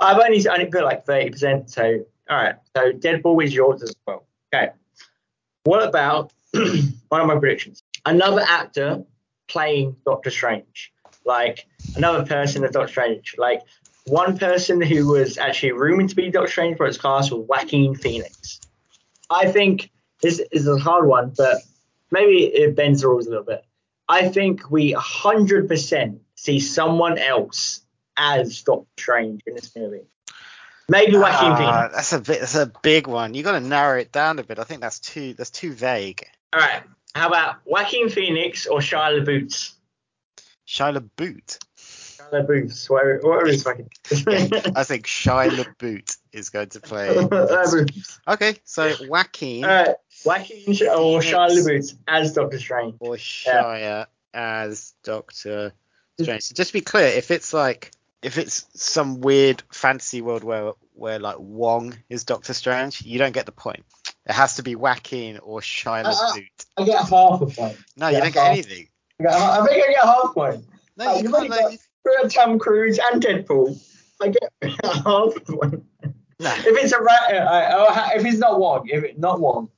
[0.00, 2.56] I've only only put like thirty percent, so all right.
[2.76, 4.26] So Deadpool is yours as well.
[4.52, 4.70] Okay.
[5.64, 6.32] What about
[7.08, 7.82] one of my predictions.
[8.06, 9.02] Another actor
[9.48, 10.92] playing Doctor Strange,
[11.24, 13.62] like another person as Doctor Strange, like
[14.06, 17.96] one person who was actually rumored to be Doctor Strange for its cast was Joaquin
[17.96, 18.60] Phoenix.
[19.30, 21.58] I think this is a hard one, but
[22.12, 23.64] maybe it bends the rules a little bit.
[24.08, 27.80] I think we 100% see someone else
[28.16, 30.02] as Doctor Strange in this movie.
[30.88, 31.56] Maybe Joaquin Ah,
[31.88, 31.94] Phoenix.
[31.94, 32.40] that's a bit.
[32.40, 33.32] That's a big one.
[33.34, 34.58] You got to narrow it down a bit.
[34.58, 35.32] I think that's too.
[35.34, 36.24] That's too vague.
[36.52, 36.82] All right.
[37.14, 39.72] How about Joaquin Phoenix or Shia LaBeouf?
[40.68, 41.58] Shia LaBeouf.
[41.78, 43.88] Shia LaBeouf, whatever, whatever his fucking.
[44.76, 47.16] I think Shia LaBeouf is going to play.
[48.28, 49.94] Okay, so Joaquin All right.
[50.24, 51.48] Joaquin or Shia.
[51.50, 52.96] LaBeouf as Doctor Strange.
[53.00, 55.72] or Shia as Doctor
[56.20, 56.42] Strange.
[56.42, 57.90] So just to be clear, if it's like
[58.24, 63.32] if it's some weird fantasy world where where like Wong is Doctor Strange, you don't
[63.34, 63.84] get the point.
[64.26, 66.66] It has to be Joaquin or Shia Uh, uh, LaBeouf.
[66.78, 67.76] I get half a point.
[67.96, 68.52] No, you don't get half.
[68.52, 68.88] anything.
[69.20, 70.64] I get- I think I get half a point.
[70.96, 71.50] No, Oh, you can't.
[71.50, 73.78] Like, For Tom Cruise and Deadpool,
[74.22, 74.42] I get
[74.84, 75.84] half a point.
[76.40, 76.54] no.
[76.54, 79.68] If it's a uh, uh, if it's not Wong, if it's not Wong,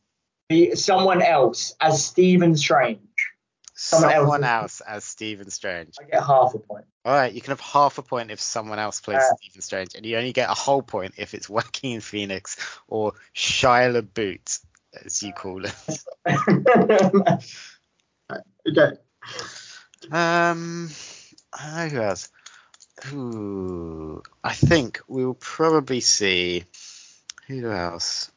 [0.48, 3.00] be someone else as Stephen Strange,
[3.76, 4.80] someone Someone, else.
[4.80, 5.94] else as Stephen Strange.
[6.00, 6.86] I get half a point.
[7.04, 9.94] All right, you can have half a point if someone else plays Uh, Stephen Strange,
[9.94, 12.56] and you only get a whole point if it's Joaquin Phoenix
[12.88, 14.60] or Shia LaBeouf,
[15.04, 15.74] as you call it.
[18.68, 18.96] okay.
[20.10, 20.90] Um,
[21.52, 22.30] I don't know who else.
[23.12, 26.64] Ooh, I think we'll probably see.
[27.46, 28.32] Who else?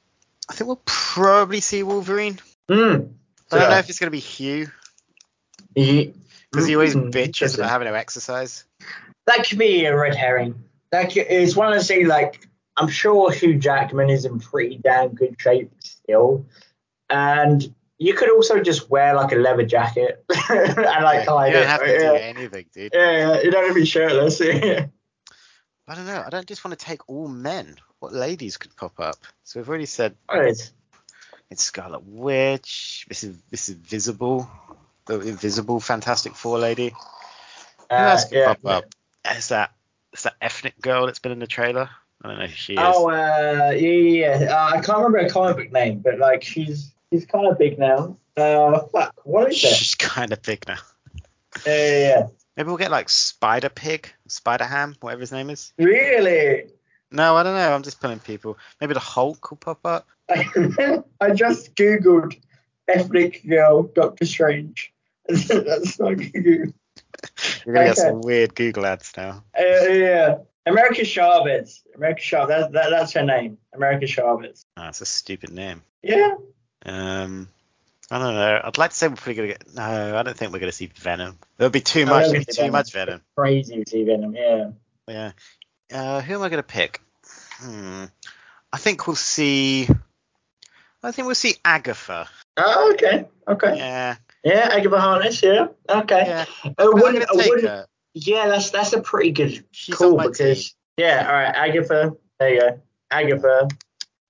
[0.49, 2.39] I think we'll probably see Wolverine.
[2.67, 3.13] Mm.
[3.51, 4.69] I don't know if it's going to be Hugh
[5.73, 8.65] because he always Mm, bitches about having to exercise.
[9.25, 10.55] That could be a red herring.
[10.91, 14.77] That could, it's one of those things like I'm sure Hugh Jackman is in pretty
[14.77, 16.45] damn good shape still,
[17.09, 21.53] and you could also just wear like a leather jacket and like Yeah, hide you
[21.53, 21.67] don't it.
[21.67, 22.93] have to do anything, dude.
[22.93, 24.39] Yeah, yeah, you don't have to be shirtless.
[24.41, 24.85] Yeah.
[25.87, 26.23] I don't know.
[26.23, 27.75] I don't just want to take all men.
[27.99, 29.17] What ladies could pop up?
[29.43, 30.55] So we've already said Right.
[31.49, 33.05] it's Scarlet Witch.
[33.09, 34.47] This is this is Visible,
[35.09, 36.93] the Invisible Fantastic Four lady.
[37.89, 38.45] Uh, yeah.
[38.45, 38.85] pop up?
[39.35, 39.71] Is that
[40.13, 41.89] is that ethnic girl that's been in the trailer?
[42.21, 42.79] I don't know who she is.
[42.81, 44.55] Oh, uh, yeah, yeah, yeah.
[44.55, 47.79] Uh, I can't remember her comic book name, but like she's she's kind of big
[47.79, 48.17] now.
[48.37, 49.75] Uh, fuck, what is it?
[49.75, 50.77] She's kind of big now.
[51.65, 55.73] Yeah, yeah, Maybe we'll get like Spider Pig, Spider Ham, whatever his name is.
[55.77, 56.65] Really?
[57.11, 57.73] No, I don't know.
[57.73, 58.57] I'm just pulling people.
[58.79, 60.07] Maybe the Hulk will pop up.
[60.29, 62.39] I just googled
[62.87, 64.93] ethnic girl Doctor Strange.
[65.47, 66.73] That's not Google.
[67.65, 69.43] You're gonna get some weird Google ads now.
[69.57, 71.83] Uh, yeah, America Chavez.
[71.95, 72.47] America Chavez.
[72.47, 73.57] That's that, that's her name.
[73.73, 74.65] America Chavez.
[74.77, 75.83] Oh, that's a stupid name.
[76.01, 76.35] Yeah.
[76.85, 77.49] Um,
[78.09, 78.61] I don't know.
[78.63, 79.75] I'd like to say we're probably gonna get.
[79.75, 81.37] No, I don't think we're gonna see Venom.
[81.57, 82.31] There'll be too much.
[82.31, 82.71] Be too Venom.
[82.71, 83.21] much Venom.
[83.35, 84.35] Crazy to see Venom.
[84.35, 84.71] Yeah.
[85.07, 85.31] Yeah.
[85.91, 87.01] Uh, who am I gonna pick?
[87.57, 88.05] Hmm.
[88.71, 89.87] I think we'll see.
[91.03, 92.27] I think we'll see Agatha.
[92.57, 93.25] Oh, okay.
[93.47, 93.77] Okay.
[93.77, 94.15] Yeah.
[94.43, 95.43] Yeah, Agatha Harkness.
[95.43, 95.67] Yeah.
[95.89, 96.23] Okay.
[96.25, 96.45] Yeah.
[96.77, 100.75] I wouldn't, I wouldn't, yeah, that's that's a pretty good She's my because team.
[100.97, 101.25] yeah.
[101.27, 102.15] All right, Agatha.
[102.39, 102.81] There you go.
[103.11, 103.67] Agatha.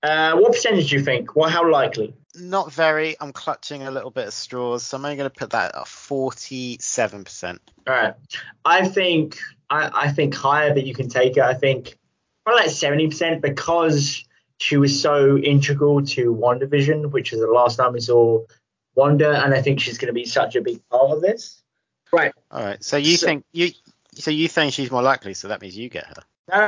[0.02, 1.36] Uh, what percentage do you think?
[1.36, 1.52] What?
[1.52, 2.14] How likely?
[2.34, 3.16] Not very.
[3.20, 7.24] I'm clutching a little bit of straws, so I'm only gonna put that at 47
[7.24, 7.60] percent.
[7.86, 8.14] All right.
[8.64, 11.42] I think I, I think higher, that you can take it.
[11.42, 11.98] I think
[12.44, 14.24] probably like seventy percent because
[14.58, 18.44] she was so integral to WandaVision, which is the last time we saw
[18.94, 21.62] Wanda, and I think she's going to be such a big part of this.
[22.12, 22.32] Right.
[22.50, 22.82] All right.
[22.82, 23.70] So you So- think you?
[24.14, 25.34] So you think she's more likely?
[25.34, 26.22] So that means you get her.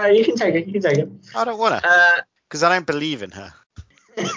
[0.04, 0.66] Uh, you can take it.
[0.66, 1.08] You can take it.
[1.34, 3.52] I don't want her Uh, because I don't believe in her.
[4.18, 4.28] okay,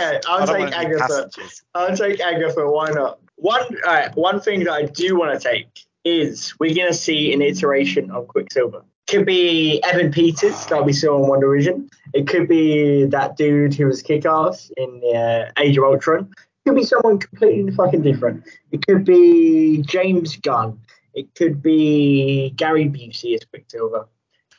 [0.00, 1.30] I I'll take want Agatha.
[1.74, 2.66] I'll take Agatha.
[2.68, 3.18] Why not?
[3.36, 4.14] One, all right.
[4.16, 5.66] One thing that I do want to take
[6.04, 8.82] is we're going to see an iteration of Quicksilver.
[9.08, 11.88] Could be Evan Peters, like we saw in WandaVision.
[12.14, 16.32] It could be that dude who was kick-ass in uh, Age of Ultron.
[16.64, 18.44] It could be someone completely fucking different.
[18.72, 20.80] It could be James Gunn.
[21.12, 24.08] It could be Gary Busey as Quicksilver.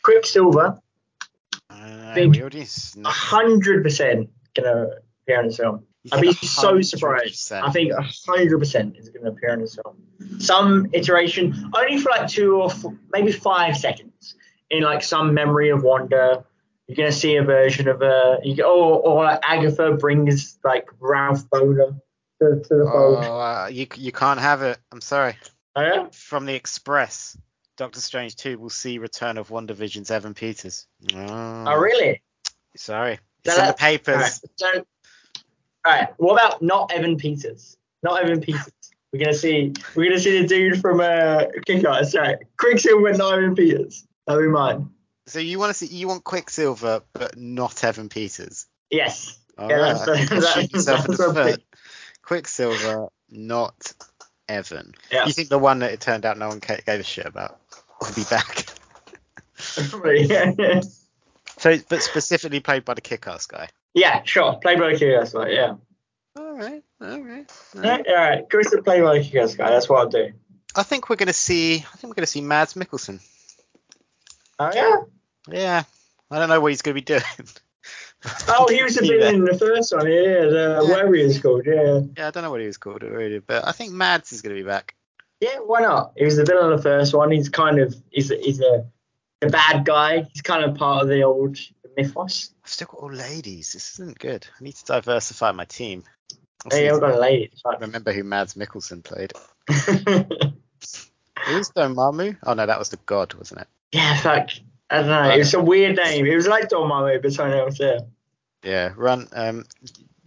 [0.04, 0.80] Quicksilver,
[1.72, 2.65] Uh, we already
[3.04, 4.88] hundred percent gonna
[5.24, 5.84] appear in this film.
[6.12, 7.52] I'd be so surprised.
[7.52, 7.91] I think
[8.28, 10.39] hundred percent is going to appear in this film.
[10.39, 12.72] Some iteration, only for like two or
[13.12, 14.36] maybe five seconds,
[14.70, 16.46] in like some memory of Wanda.
[16.88, 18.39] You're going to see a version of her.
[18.43, 22.00] You go, or, or Agatha brings like Ralph Bohner
[22.41, 23.26] to, to the fold.
[23.26, 24.78] Oh, uh, you you can't have it.
[24.91, 25.36] I'm sorry.
[25.76, 26.08] Oh, yeah?
[26.12, 27.38] From the Express,
[27.78, 30.88] Doctor Strange 2 will see return of WandaVision's Evan Peters.
[31.13, 32.21] Oh, oh really?
[32.78, 33.19] Sorry.
[33.45, 34.15] So It's in the papers.
[34.15, 34.86] Alright, so,
[35.86, 36.13] right.
[36.17, 37.78] What about not Evan Peters?
[38.04, 38.71] Not Evan Peters.
[39.12, 39.74] We're gonna see.
[39.95, 42.15] We're gonna see the dude from uh, Kick-Ass.
[42.15, 42.38] Right.
[42.58, 44.06] Quicksilver, not Evan Peters.
[44.28, 44.89] That'll be mine.
[45.28, 48.68] So you want to see you want Quicksilver, but not Evan Peters.
[48.90, 49.38] Yes.
[49.58, 51.64] All Yeah, right, that's the- that- shooting yourself in the foot.
[52.22, 53.94] Quicksilver, not
[54.48, 54.94] Evan.
[55.12, 55.26] Yeah.
[55.26, 57.60] You think the one that it turned out no one gave a shit about
[58.02, 58.66] will be back?
[59.78, 60.82] yeah.
[61.58, 63.70] So, but specifically played by the kick-ass guy.
[63.94, 64.56] yeah, sure.
[64.62, 65.48] Play by the Kick-Ass guy.
[65.52, 65.76] Yeah.
[66.38, 67.50] All right, all right.
[67.76, 68.06] all right.
[68.10, 68.50] all right.
[68.50, 69.70] Go to play by the Kick-Ass guy.
[69.70, 70.34] That's what I'll do.
[70.76, 71.76] I think we're gonna see.
[71.78, 73.22] I think we're gonna see Mads Mikkelsen.
[74.60, 74.96] Oh yeah.
[75.49, 75.84] Yeah,
[76.31, 77.21] I don't know what he's gonna be doing.
[78.47, 80.08] Oh, he was a bit in the first one.
[80.08, 80.89] Yeah, the Yeah.
[80.89, 81.63] whatever he was called.
[81.65, 81.99] Yeah.
[82.17, 84.55] Yeah, I don't know what he was called already, but I think Mads is gonna
[84.55, 84.95] be back.
[85.41, 86.13] Yeah, why not?
[86.17, 87.29] He was the villain in the first one.
[87.29, 88.86] He's kind of he's a, he's a
[89.41, 90.21] the bad guy.
[90.34, 91.58] He's kind of part of the old
[91.95, 92.51] mythos.
[92.63, 93.73] I've still got all ladies.
[93.73, 94.47] This isn't good.
[94.60, 96.03] I need to diversify my team.
[96.63, 97.49] Also Hey, I've got a lady.
[97.51, 97.77] It's fine.
[97.79, 99.34] remember who Mads Mikkelsen played.
[101.45, 102.38] Who's Dormammu?
[102.43, 103.67] Oh no, that was the god, wasn't it?
[103.91, 104.49] yeah, fuck.
[104.89, 105.30] I don't know.
[105.32, 106.26] It was a weird name.
[106.26, 107.80] It was like Dormammu, but something else.
[107.80, 108.00] Yeah.
[108.63, 109.28] Yeah, run.
[109.32, 109.65] Um,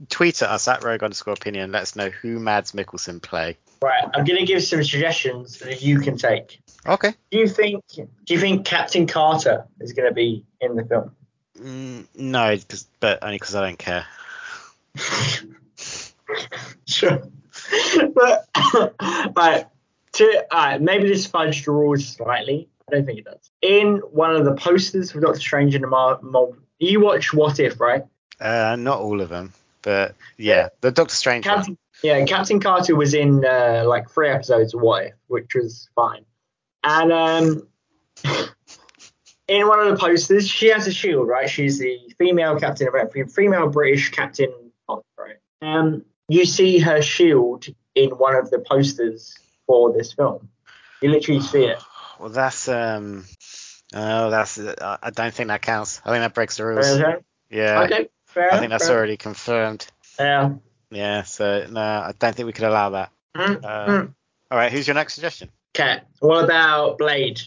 [0.09, 1.73] tweet at us at Rogue underscore opinion.
[1.73, 3.57] Let us know who Mads Mikkelsen play.
[3.83, 4.05] Right.
[4.15, 6.61] I'm gonna give some suggestions that you can take.
[6.87, 7.15] Okay.
[7.31, 11.13] Do you think Do you think Captain Carter is gonna be in the film?
[11.59, 12.57] Mm, no,
[13.01, 14.07] but only because I don't care.
[16.87, 17.23] sure.
[18.15, 18.49] but
[19.37, 19.67] right,
[20.13, 22.69] to maybe this fudged the rules slightly.
[22.89, 23.51] I don't think it does.
[23.61, 26.49] In one of the posters for Doctor Strange in the Mar- Mar-
[26.79, 28.05] you watch What If, right?
[28.41, 31.77] Uh, not all of them, but yeah, the Doctor Strange one.
[32.03, 36.25] Yeah, Captain Carter was in uh, like three episodes of What If, which was fine.
[36.85, 37.69] And um,
[39.49, 41.51] in one of the posters, she has a shield, right?
[41.51, 44.53] She's the female captain of every female British captain,
[44.89, 45.37] right?
[45.61, 50.49] Um, you see her shield in one of the posters for this film.
[51.03, 51.79] You literally see it.
[52.19, 53.25] Well, that's um.
[53.95, 54.59] Oh, that's.
[54.59, 56.01] Uh, I don't think that counts.
[56.05, 56.87] I think that breaks the rules.
[56.87, 57.17] Okay,
[57.51, 57.83] Yeah.
[57.85, 58.97] okay, fair I think that's fair.
[58.97, 59.87] already confirmed.
[60.19, 60.51] Yeah.
[60.91, 61.23] Yeah.
[61.23, 63.11] So no, I don't think we could allow that.
[63.37, 64.15] Mm, Uh, mm.
[64.51, 64.73] All right.
[64.73, 65.51] Who's your next suggestion?
[65.77, 66.01] Okay.
[66.21, 67.41] What about Blade?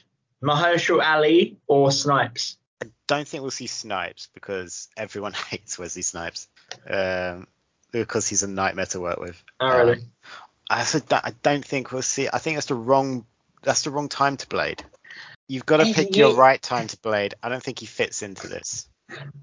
[0.43, 2.57] Mahershala Ali or Snipes?
[2.81, 6.47] I don't think we'll see Snipes because everyone hates Wesley Snipes.
[6.89, 7.47] Um,
[7.91, 9.43] because he's a nightmare to work with.
[9.59, 9.93] Oh, really?
[9.97, 10.11] Um,
[10.69, 12.29] I said that I don't think we'll see.
[12.31, 13.25] I think that's the wrong.
[13.63, 14.83] That's the wrong time to Blade.
[15.47, 17.35] You've got to Hey, pick you- your right time to Blade.
[17.43, 18.87] I don't think he fits into this.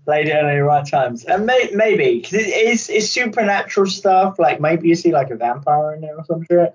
[0.06, 1.24] Blade it at the right times.
[1.24, 4.38] And may, maybe, because it is it's supernatural stuff.
[4.38, 6.74] Like maybe you see like a vampire in there or some shit.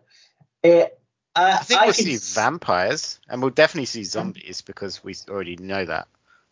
[0.61, 0.99] It,
[1.35, 5.15] uh, I think we'll could see s- vampires, and we'll definitely see zombies because we
[5.27, 6.07] already know that.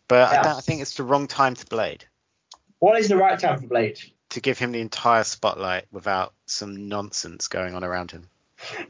[0.07, 0.39] But Yeah.
[0.39, 2.05] I, don't, I think it's the wrong time to Blade
[2.79, 3.99] What is the right time for Blade?
[4.31, 8.27] to give him the entire spotlight without some nonsense going on around him.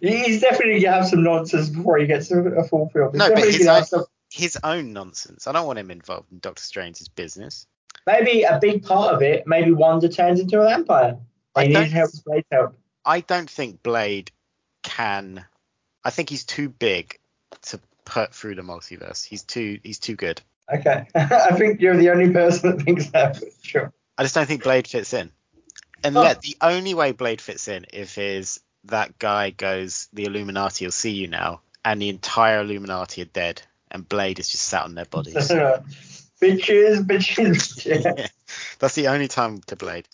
[0.01, 3.11] He's definitely gonna have some nonsense before he gets a, a full film.
[3.11, 5.47] He's No, but his own- some, His own nonsense.
[5.47, 7.67] I don't want him involved in Doctor Strange's business.
[8.07, 9.45] maybe a big part of it.
[9.47, 11.17] Maybe Wanda turns into a vampire.
[11.55, 12.11] I They need help.
[12.25, 12.77] Blade help.
[13.05, 14.31] I don't think Blade
[14.83, 15.45] can.
[16.03, 17.17] I think he's too big
[17.63, 19.23] to put through the multiverse.
[19.25, 19.79] He's too.
[19.83, 20.41] He's too good.
[20.73, 23.41] Okay, I think you're the only person that thinks that.
[23.61, 23.91] Sure.
[24.17, 25.31] I just don't think Blade fits in.
[26.03, 26.21] And Oh.
[26.21, 30.91] let the only way Blade fits in if is that guy goes, the Illuminati will
[30.91, 34.95] see you now, and the entire Illuminati are dead, and Blade is just sat on
[34.95, 35.35] their bodies.
[36.41, 38.29] bitches, bitches, bitches.
[38.79, 40.07] That's the only time to Blade.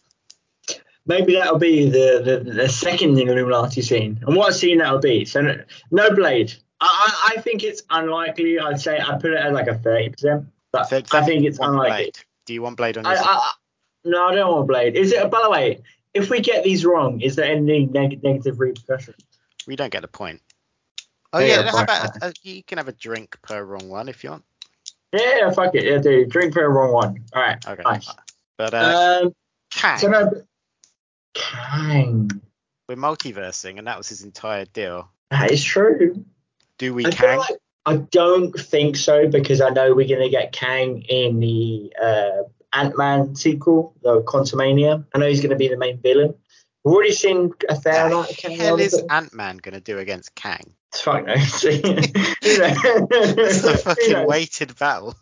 [1.05, 4.19] Maybe that'll be the, the, the second Illuminati scene.
[4.27, 5.23] And what a scene that'll be.
[5.23, 6.53] So no, no Blade.
[6.81, 8.59] I, I I think it's unlikely.
[8.59, 10.47] I'd say I put it at like a thirty percent.
[10.71, 12.03] But So, I think it's unlikely.
[12.03, 12.17] Blade.
[12.45, 13.27] Do you want Blade on I, your side?
[13.29, 13.51] I,
[14.03, 14.95] no, I don't want Blade.
[14.95, 15.31] Is it?
[15.31, 15.81] By the way,
[16.17, 19.17] if we get these wrong, is there any neg- negative repercussions?
[19.67, 20.41] We don't get the point.
[21.33, 22.29] Oh Yeah, yeah, yeah, how about fine.
[22.29, 24.43] uh, you can have a drink per wrong one if you want.
[25.13, 25.83] Yeah, yeah, fuck it.
[25.85, 26.29] Yeah, dude.
[26.29, 27.23] Drink per wrong one.
[27.33, 27.65] All right.
[27.65, 27.81] Okay.
[27.83, 28.09] Nice.
[28.57, 29.33] But uh, Um,
[29.71, 30.31] Kang, so no,
[31.33, 32.29] Kang.
[32.87, 35.09] we're multiversing, and that was his entire deal.
[35.31, 36.23] That is true.
[36.77, 37.37] Do we I feel Kang?
[37.39, 42.43] like I don't think so because I know we're gonna get Kang in the uh,
[42.77, 45.05] Ant Man sequel, the Quantumania.
[45.13, 46.33] I know he's gonna be the main villain.
[46.83, 48.57] We've already seen a fair amount of Kang.
[48.57, 48.93] hell is.
[49.09, 50.73] Ant Man going to do against Kang?
[50.95, 51.35] Fuck no.
[51.35, 52.75] See, you know.
[53.11, 54.25] It's a You fucking know.
[54.25, 55.13] weighted battle.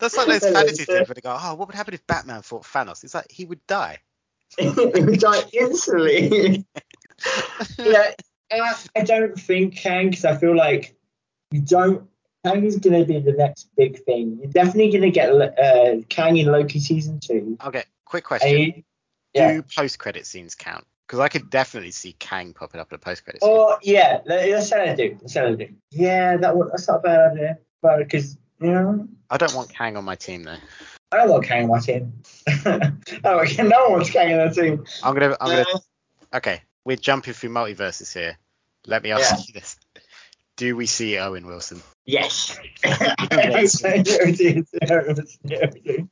[0.00, 2.64] That's like those fantasy things where they go, oh, what would happen if Batman fought
[2.64, 3.04] Thanos?
[3.04, 3.98] It's like he would die.
[4.58, 6.66] he would die instantly.
[7.78, 8.10] yeah,
[8.50, 10.96] I, I don't think Kang because I feel like
[11.52, 12.09] you don't.
[12.44, 14.38] Kang is going to be the next big thing.
[14.40, 17.58] You're definitely going to get uh, Kang in Loki season two.
[17.64, 18.84] Okay, quick question.
[19.34, 19.52] Yeah.
[19.54, 20.86] Do post credit scenes count?
[21.06, 23.50] Because I could definitely see Kang popping up in a post credit scene.
[23.50, 25.16] Or yeah, let's say I do.
[25.20, 25.68] Let's say I do.
[25.90, 27.58] Yeah, that that's not a bad idea.
[27.82, 30.56] But because you know, I don't want Kang on my team though.
[31.12, 32.12] I don't want Kang on my team.
[32.66, 34.84] oh, no one wants Kang on their team.
[35.02, 35.36] I'm gonna.
[35.40, 35.64] I'm gonna.
[35.74, 35.78] Uh,
[36.32, 38.38] Okay, we're jumping through multiverses here.
[38.86, 39.76] Let me ask you this:
[40.60, 41.80] Do we see Owen Wilson?
[42.04, 42.60] yes.
[42.84, 43.82] Yes.
[43.82, 44.18] Yeah, we do.
[44.26, 44.62] We do.
[44.74, 46.06] It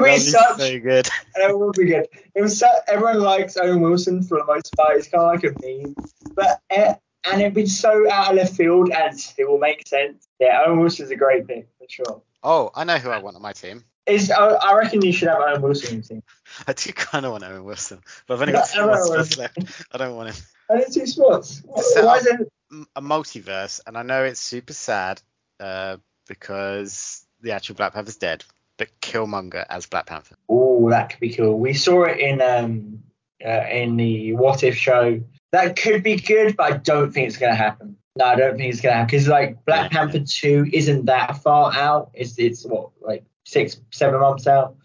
[0.00, 0.58] was be such.
[0.58, 1.08] so good.
[1.36, 2.08] It would be good.
[2.34, 4.96] It was so, everyone likes Owen Wilson for the most part.
[4.96, 5.94] It's kind of like a meme,
[6.34, 6.94] but uh,
[7.30, 10.26] and it'd be so out of left field and still make sense.
[10.40, 12.22] Yeah, Owen Wilson's a great pick for sure.
[12.42, 13.84] Oh, I know who I want on my team.
[14.06, 16.22] Is I, I reckon you should have Owen Wilson in your team.
[16.66, 19.24] I do kind of want Owen Wilson, but I've only got two Yeah, more Owen
[19.24, 19.86] spots left.
[19.92, 20.44] I don't want him.
[20.68, 21.62] And it's two spots.
[21.76, 22.52] Set Why is it?
[22.96, 25.22] A multiverse, and I know it's super sad
[25.58, 25.96] uh,
[26.26, 28.44] because the actual Black Panther's dead,
[28.76, 30.36] but Killmonger as Black Panther.
[30.48, 31.58] Oh, that could be cool.
[31.58, 33.02] We saw it in um
[33.44, 35.20] uh, in the What If show.
[35.52, 37.96] That could be good, but I don't think it's gonna happen.
[38.16, 40.00] No, I don't think it's gonna happen because like Black Yeah.
[40.04, 42.10] Panther two isn't that far out.
[42.12, 44.76] It's it's what like six seven months out.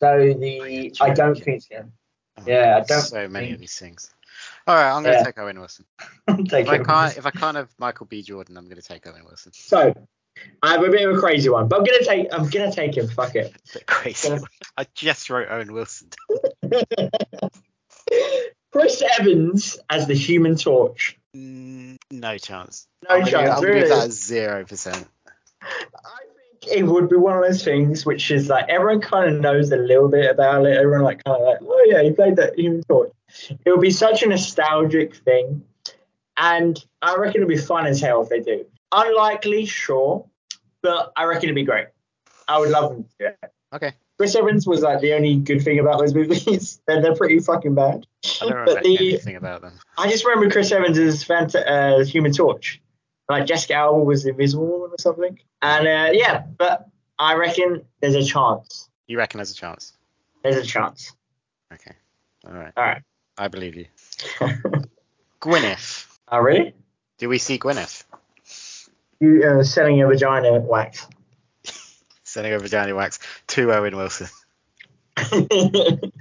[0.00, 1.88] So the I don't think it's gonna.
[2.38, 4.10] Oh, Yeah, I don't So many think- of these things.
[4.68, 5.22] All right, I'm gonna Yeah.
[5.24, 5.86] take Owen Wilson.
[6.28, 8.22] If I can't, if I can't have Michael B.
[8.22, 9.52] Jordan, I'm gonna take Owen Wilson.
[9.54, 9.94] So
[10.62, 12.94] I have a bit of a crazy one, but I'm gonna take I'm gonna take
[12.94, 13.08] him.
[13.08, 13.56] Fuck it.
[13.86, 14.28] Crazy.
[14.28, 14.38] Yeah.
[14.76, 16.10] I just wrote Owen Wilson.
[18.70, 21.18] Chris Evans as the Human Torch.
[21.34, 22.86] Mm, no chance.
[23.08, 23.80] No I'm gonna, chance, I'm gonna really?
[23.80, 25.08] give that zero percent.
[25.62, 25.66] I
[26.70, 29.76] it would be one of those things which is like everyone kind of knows a
[29.76, 30.76] little bit about it.
[30.76, 33.12] Everyone like kind of like, oh yeah, he played that Human Torch.
[33.64, 35.62] It would be such a nostalgic thing,
[36.36, 38.64] and I reckon it'd be fun as hell if they do.
[38.92, 40.26] Unlikely, sure,
[40.82, 41.88] but I reckon it'd be great.
[42.46, 43.52] I would love them to do it.
[43.74, 43.92] Okay.
[44.16, 46.80] Chris Evans was like the only good thing about those movies.
[46.86, 48.04] they're, they're pretty fucking bad.
[48.40, 49.78] I don't remember the, anything about them.
[49.96, 52.80] I just remember Chris Evans as Fant- uh, Human Torch.
[53.28, 55.38] Like Jessica Alba was the Invisible Woman or something.
[55.60, 58.88] And uh, yeah, but I reckon there's a chance.
[59.06, 59.92] You reckon there's a chance?
[60.42, 61.12] There's a chance.
[61.72, 61.92] Okay.
[62.46, 62.72] All right.
[62.76, 63.02] All right.
[63.36, 63.86] I believe you.
[65.40, 66.06] Gwyneth.
[66.28, 66.74] oh, really?
[67.18, 68.04] Do we see Gwyneth?
[69.20, 71.06] You uh, selling your vagina wax.
[72.24, 73.18] Sending over Johnny Wax
[73.48, 74.28] to Owen Wilson.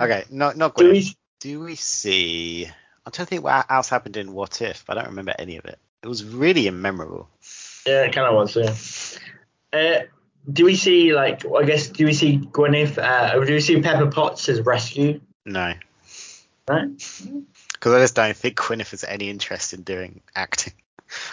[0.00, 0.92] Okay, not not Do Gwyneth.
[0.92, 2.66] we, Do we see?
[3.04, 5.56] I'm trying to think what else happened in What If, but I don't remember any
[5.56, 5.78] of it.
[6.02, 7.28] It was really immemorable.
[7.86, 8.56] yeah, it kind of was.
[8.56, 9.78] Yeah.
[9.78, 10.02] Uh,
[10.50, 11.44] do we see like?
[11.46, 12.98] I guess do we see Gwyneth?
[12.98, 15.20] Uh, or do we see Pepper Potts as rescue?
[15.44, 15.74] No,
[16.68, 16.88] Right.
[17.72, 20.74] because I just don't think Gwyneth has any interest in doing acting.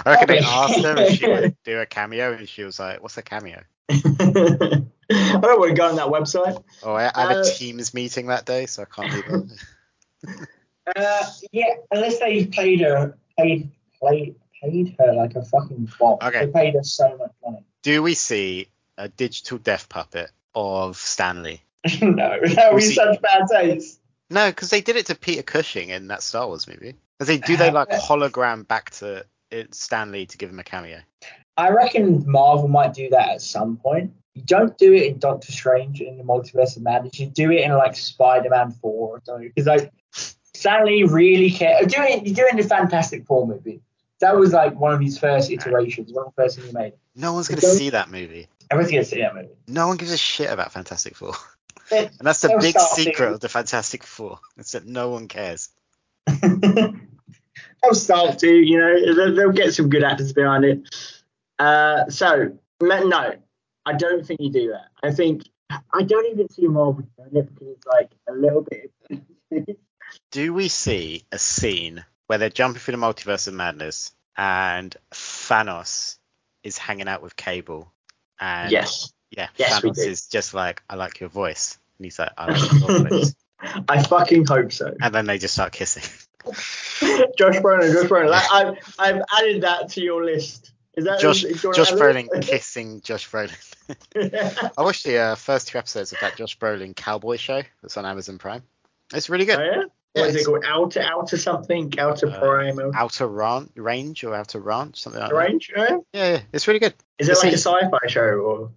[0.05, 3.01] I reckon they asked her if she would do a cameo, and she was like,
[3.03, 3.97] "What's a cameo?" I
[5.39, 6.63] don't want to go on that website.
[6.81, 9.47] Oh, I, I have Uh, a Teams meeting that day, so I can't leave.
[10.27, 10.47] it.
[10.95, 13.71] Uh, yeah, unless they played her, paid,
[14.07, 16.23] paid, paid her like a fucking bot.
[16.23, 16.45] Okay.
[16.45, 17.63] They paid her so much money.
[17.83, 21.61] do we see a digital death puppet of Stan Lee?
[22.01, 23.99] no, that would be see- such bad taste.
[24.29, 26.95] No, because they did it to Peter Cushing in that Star Wars movie.
[27.19, 30.99] they do they like hologram back to it, Stan Lee to give him a cameo?
[31.57, 34.13] I reckon Marvel might do that at some point.
[34.33, 37.19] You don't do it in Doctor Strange in the Multiverse of Madness.
[37.19, 39.47] You do it in like Spider-Man Four or something.
[39.47, 41.79] Because like Stan Lee really care.
[41.85, 42.25] Do it.
[42.25, 43.81] You do it in the Fantastic Four movie.
[44.25, 46.93] That was like one of his first iterations, one of the first things he made.
[47.15, 48.47] No one's gonna see that movie.
[48.71, 49.49] Everyone's gonna see that movie.
[49.67, 51.33] No one gives a shit about Fantastic Four.
[51.91, 54.39] And that's the They'll big secret of the Fantastic Four.
[54.57, 55.69] It's that no one cares.
[56.41, 56.95] They'll
[57.93, 60.89] start to, you know, they'll, they'll get some good actors behind it.
[61.59, 63.33] Uh, so, no,
[63.85, 64.87] I don't think you do that.
[65.03, 69.77] I think, I don't even see Marvel doing it because it's like a little bit.
[70.31, 76.17] Do we see a scene where they're jumping through the multiverse of madness and Thanos
[76.63, 77.91] is hanging out with Cable?
[78.39, 81.77] And yes, yeah, Yes, Thanos is just like, I like your voice.
[81.97, 83.35] And he's like, I like your voice.
[83.87, 84.93] I fucking hope so.
[85.01, 86.03] And then they just start kissing.
[86.45, 88.39] Josh Brolin, Josh Brolin.
[88.51, 90.71] I've, I've added that to your list.
[90.95, 93.51] Is that Josh, is- do you wanna Josh Brolin kissing Josh Brolin.
[94.77, 98.05] I watched the uh, first two episodes of that Josh Brolin cowboy show that's on
[98.05, 98.63] Amazon Prime.
[99.13, 99.65] It's really oh, good.
[99.65, 99.83] yeah?
[100.15, 100.63] Yeah, What is it it's- called?
[100.65, 101.93] Outer, outer something?
[101.99, 102.79] Outer Uh, Prime?
[102.79, 105.35] Outer Outer Ran- Range or out Outer Ranch, something like that.
[105.35, 105.71] Range?
[105.75, 105.97] Yeah?
[106.13, 106.93] Yeah, yeah, it's really good.
[107.19, 108.71] Is it like a sci-fi show or?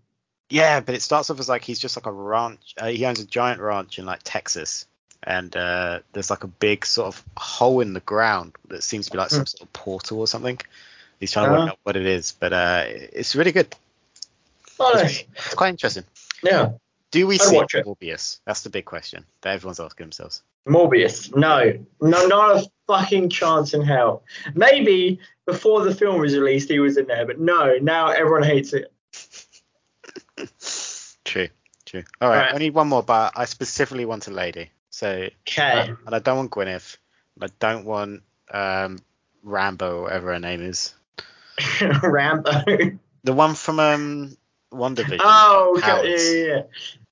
[0.51, 2.75] Yeah, but it starts off as like he's just like a ranch.
[2.79, 4.87] Uh, he owns a giant ranch in like Texas,
[5.23, 9.13] and uh, there's like a big sort of hole in the ground that seems to
[9.13, 10.59] be like some sort of portal or something.
[11.21, 11.71] He's trying to work Ah.
[11.73, 13.75] out what it is, but uh, it's really good.
[14.81, 16.05] Oh, It's, it's quite interesting.
[16.43, 16.71] Yeah.
[17.11, 17.57] Do we I'd see.
[17.83, 18.39] Morbius?
[18.45, 20.43] That's the big question that everyone's asking themselves.
[20.69, 21.35] Morbius.
[21.35, 24.23] No, no, not a fucking chance in hell.
[24.55, 27.77] Maybe before the film was released, he was in there, but no.
[27.81, 28.93] Now everyone hates it.
[31.25, 31.49] True,
[31.85, 32.05] true.
[32.21, 32.55] All right.
[32.55, 34.71] I need one more, but I specifically want a lady.
[34.91, 35.95] So, Okay.
[36.07, 36.97] and I don't want Gwyneth.
[37.41, 38.99] I don't want um,
[39.43, 40.95] Rambo, or whatever her name is.
[42.03, 42.51] Rambo.
[43.25, 44.37] The one from um,
[44.73, 45.21] WandaVision.
[45.23, 46.11] Oh, okay.
[46.11, 46.63] Yeah, yeah, yeah.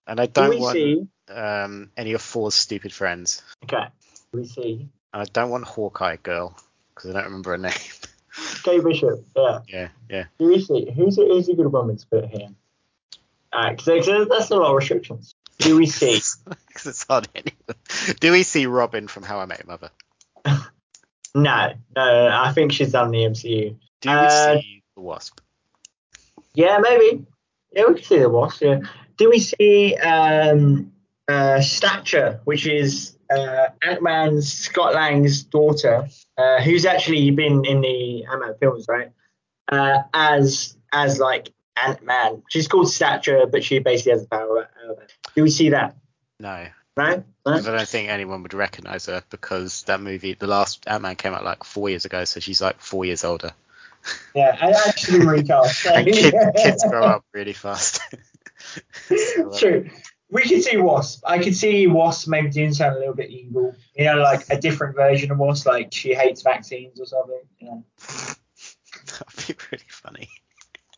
[0.07, 1.07] And I Do don't we want see?
[1.29, 3.43] Um, any of Thor's stupid friends.
[3.65, 3.87] Okay.
[4.33, 4.89] Do we see?
[5.13, 6.57] And I don't want Hawkeye girl
[6.95, 7.73] because I don't remember her name.
[8.63, 9.25] Kate Bishop.
[9.35, 9.61] Yeah.
[9.69, 10.25] yeah, yeah.
[10.39, 10.91] Do we see?
[10.95, 12.49] Who's a, who's a good woman to put here?
[13.55, 15.35] Alright, because that's a lot of restrictions.
[15.59, 16.21] Do we see?
[16.69, 18.15] Because it's hard anyway.
[18.21, 19.91] Do we see Robin from How I Met Your Mother?
[21.35, 23.77] No, no, I think she's done the MCU.
[24.01, 25.39] Do we Uh, see the Wasp?
[26.55, 27.27] Yeah, maybe.
[27.73, 28.63] Yeah, we can see the Wasp.
[28.63, 28.81] Yeah.
[29.19, 30.93] Do we see um,
[31.29, 36.09] uh, Stature, which is uh, Ant Man's Scott Lang's daughter,
[36.39, 39.11] uh, who's actually been in the Ant Man films, right?
[39.69, 42.43] Uh, as as like Ant Man.
[42.49, 44.69] She's called Stature, but she basically has the power.
[45.35, 45.97] Do we see that?
[46.41, 46.67] No.
[46.97, 47.23] Right?
[47.45, 51.17] Because I don't think anyone would recognize her because that movie, the last Ant Man
[51.17, 53.53] came out like four years ago, so she's like four years older.
[54.35, 55.85] Yeah, I actually recast.
[55.95, 58.01] And kids, kids grow up really fast.
[59.09, 59.91] So, True.
[60.31, 61.23] We could see Wasp.
[61.25, 63.75] I could see Wasp maybe doing something a little bit evil.
[63.95, 67.41] You know, like a different version of Wasp, like she hates vaccines or something.
[67.59, 67.85] You know.
[69.37, 70.29] That'd be really funny.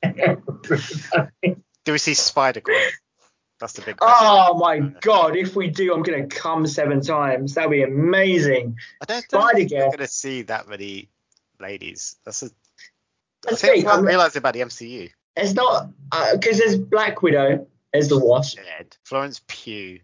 [1.85, 2.77] Do we see Spider Gwen?
[3.61, 4.17] That's the big question.
[4.21, 5.35] oh my god!
[5.37, 7.55] If we do, I'm gonna come seven times.
[7.55, 8.77] That'd be amazing.
[9.01, 11.09] I don't, don't Spider think we're going to see that many
[11.59, 12.17] ladies.
[12.25, 12.47] That's a.
[12.47, 12.51] I
[13.51, 13.85] That's think great.
[13.85, 15.11] what I I'm- realised about the MCU.
[15.37, 18.57] It's not uh, because there's Black Widow as the Wasp.
[18.57, 18.97] Dead.
[19.05, 20.01] Florence Pugh.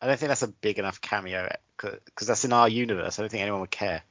[0.00, 3.18] I don't think that's a big enough cameo because that's in our universe.
[3.18, 4.02] I don't think anyone would care.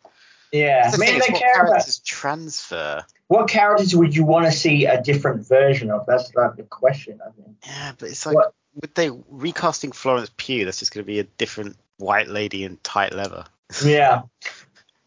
[0.51, 3.05] Yeah, That's the maybe thing, they what care about characters transfer.
[3.27, 6.05] what characters would you want to see a different version of?
[6.05, 7.19] That's like the question.
[7.25, 7.55] I think.
[7.65, 8.53] Yeah, but it's like What?
[8.81, 10.65] would they recasting Florence Pugh?
[10.65, 13.45] That's just going to be a different white lady in tight leather.
[13.83, 14.23] Yeah.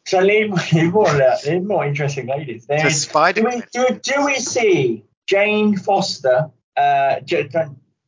[0.06, 0.50] So need
[0.92, 1.12] more.
[1.46, 2.66] Need more interesting ladies.
[2.90, 7.20] Spider do we do, do we see Jane Foster, uh,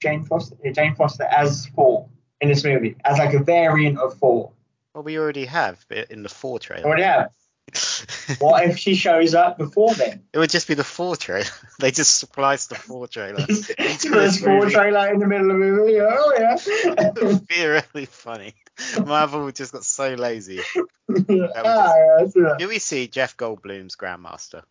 [0.01, 2.09] Jane Foster, Jane Foster as Thor
[2.40, 4.53] in this movie as like a variant of Thor?
[4.94, 6.84] Well, we already have in the Thor trailer.
[6.86, 7.30] Already have.
[8.38, 10.22] What if she shows up before then?
[10.32, 11.47] it would just be the Thor trailer.
[11.80, 13.44] they just spliced the Thor trailer.
[13.47, 14.72] There's movie.
[14.72, 16.01] trailer in the middle of the movie.
[16.01, 17.11] Oh It yeah.
[17.26, 18.55] would be really funny.
[19.05, 20.61] Marvel just got so lazy.
[21.09, 21.92] ah,
[22.34, 22.55] yeah.
[22.59, 24.62] Do we see Jeff Goldblum's Grandmaster?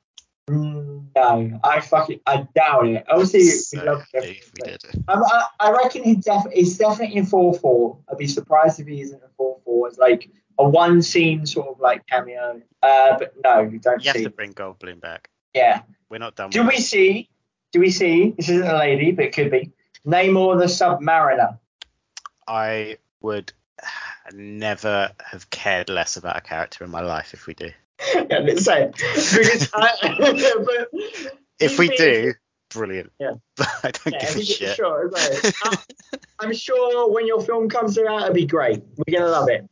[0.48, 3.06] No, I fucking I doubt it.
[3.10, 4.82] Obviously, So we love Jeff we did.
[5.08, 7.98] I, I, I reckon he def- he's definitely in Thor 4.
[8.12, 9.88] I'd be surprised if he isn't in Thor 4.
[9.88, 10.30] It's like
[10.60, 12.62] a one scene sort of like cameo.
[12.84, 14.24] Uh, but no, you don't You have see.
[14.24, 15.30] to bring Goldblum back.
[15.54, 15.82] Yeah.
[16.10, 16.82] We're not done Do we it.
[16.82, 17.30] see?
[17.72, 18.32] Do we see?
[18.38, 19.72] This isn't a lady, but it could be.
[20.06, 21.58] Namor the Submariner.
[22.48, 23.52] I would
[24.32, 27.72] never have cared less about a character in my life if we do.
[28.14, 28.92] yeah, let's say.
[28.94, 30.86] Because I,
[31.60, 32.34] If we do,
[32.70, 33.12] brilliant.
[33.20, 33.32] Yeah.
[33.56, 34.76] But I don't Yeah, give a shit.
[34.76, 35.54] Sure, right.
[35.64, 35.78] I-
[36.40, 38.84] I'm sure when your film comes out, it'll be great.
[38.98, 39.68] We're gonna love it.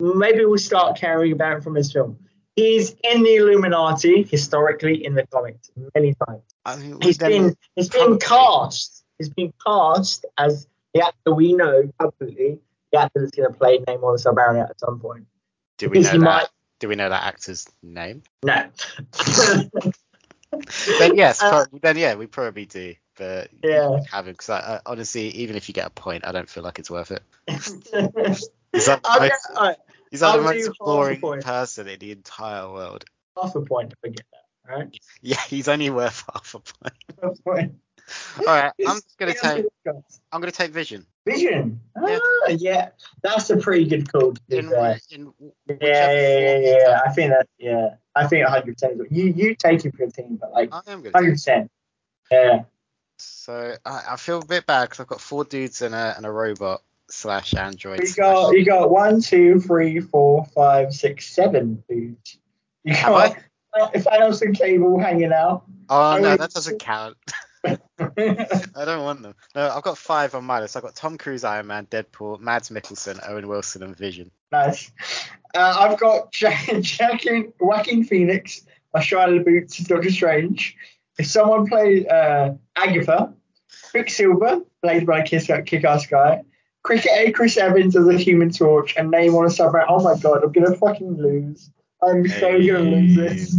[0.00, 2.18] Maybe we'll start caring about him from his film.
[2.56, 6.42] He's in the Illuminati historically in the comics many times.
[6.64, 9.04] I mean, He's been he's been cast.
[9.18, 12.58] He's been cast as the actor we know publicly.
[12.92, 15.26] The actor that's gonna play Namor the Submariner at some point.
[15.78, 16.24] do we Because know that?
[16.24, 16.48] might
[16.80, 18.22] Do we know that actor's name?
[18.42, 18.70] no.
[20.98, 22.94] Then yes, Uh, then yeah, we probably do.
[23.16, 24.00] But Yeah.
[24.10, 26.64] have him because I, I, honestly, even if you get a point, I don't feel
[26.64, 27.22] like it's worth it.
[27.46, 29.76] He's like, the most, alright,
[30.10, 33.04] he's like the most boring person in the entire world.
[33.40, 34.72] half a point if I get that.
[34.72, 34.98] Alright?
[35.22, 36.94] Yeah, he's only worth half a point.
[37.20, 37.74] Half a point.
[38.38, 39.66] All right, I'm just gonna take
[40.32, 41.06] I'm gonna take Vision.
[41.26, 41.80] Vision.
[42.06, 42.18] Yeah.
[42.22, 42.88] Ah, yeah,
[43.22, 44.32] that's a pretty good call.
[44.32, 44.66] To In,
[45.10, 45.32] in
[45.68, 47.00] Yeah, yeah, yeah, yeah.
[47.04, 47.46] I think that.
[47.58, 48.74] Yeah, I think 100.
[48.74, 50.70] percent You you take it for your team, but like.
[50.72, 51.26] I am gonna 100.
[51.26, 51.34] take.
[51.34, 51.70] percent
[52.30, 52.62] Yeah.
[53.18, 56.24] So I, I feel a bit bad because I've got four dudes and a and
[56.24, 58.00] a robot slash android.
[58.00, 62.38] You slash- got you got one, two, three, four, five, six, seven dudes.
[62.84, 63.36] You Have got
[63.94, 65.64] if Thanos and Cable hanging out.
[65.88, 67.16] Oh no, I- that doesn't count.
[67.64, 69.34] I don't want them.
[69.54, 70.76] No, I've got five on my list.
[70.76, 74.30] I've got Tom Cruise, Iron Man, Deadpool, Mads Mikkelsen, Owen Wilson, and Vision.
[74.50, 74.90] nice.
[75.54, 80.76] Uh, I've got Jack, Jack and Joaquin Phoenix, my Shia LaBeouf, Doctor Strange.
[81.18, 83.34] If someone played uh, Agatha,
[83.90, 86.42] Quicksilver, played by Kiss Kick-Ass Guy.
[86.82, 87.32] Cricket A.
[87.32, 89.86] Chris Evans as a Human Torch, and Namor as Submarine.
[89.88, 91.70] Oh my god, I'm gonna fucking lose.
[92.02, 93.56] I'm so gonna lose this.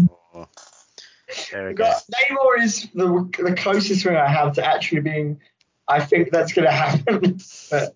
[1.52, 1.60] Namor.
[1.60, 1.94] There we go.
[2.14, 5.42] Namor is the the closest thing I have to actually being.
[5.88, 7.40] I think that's gonna happen.
[7.72, 7.96] but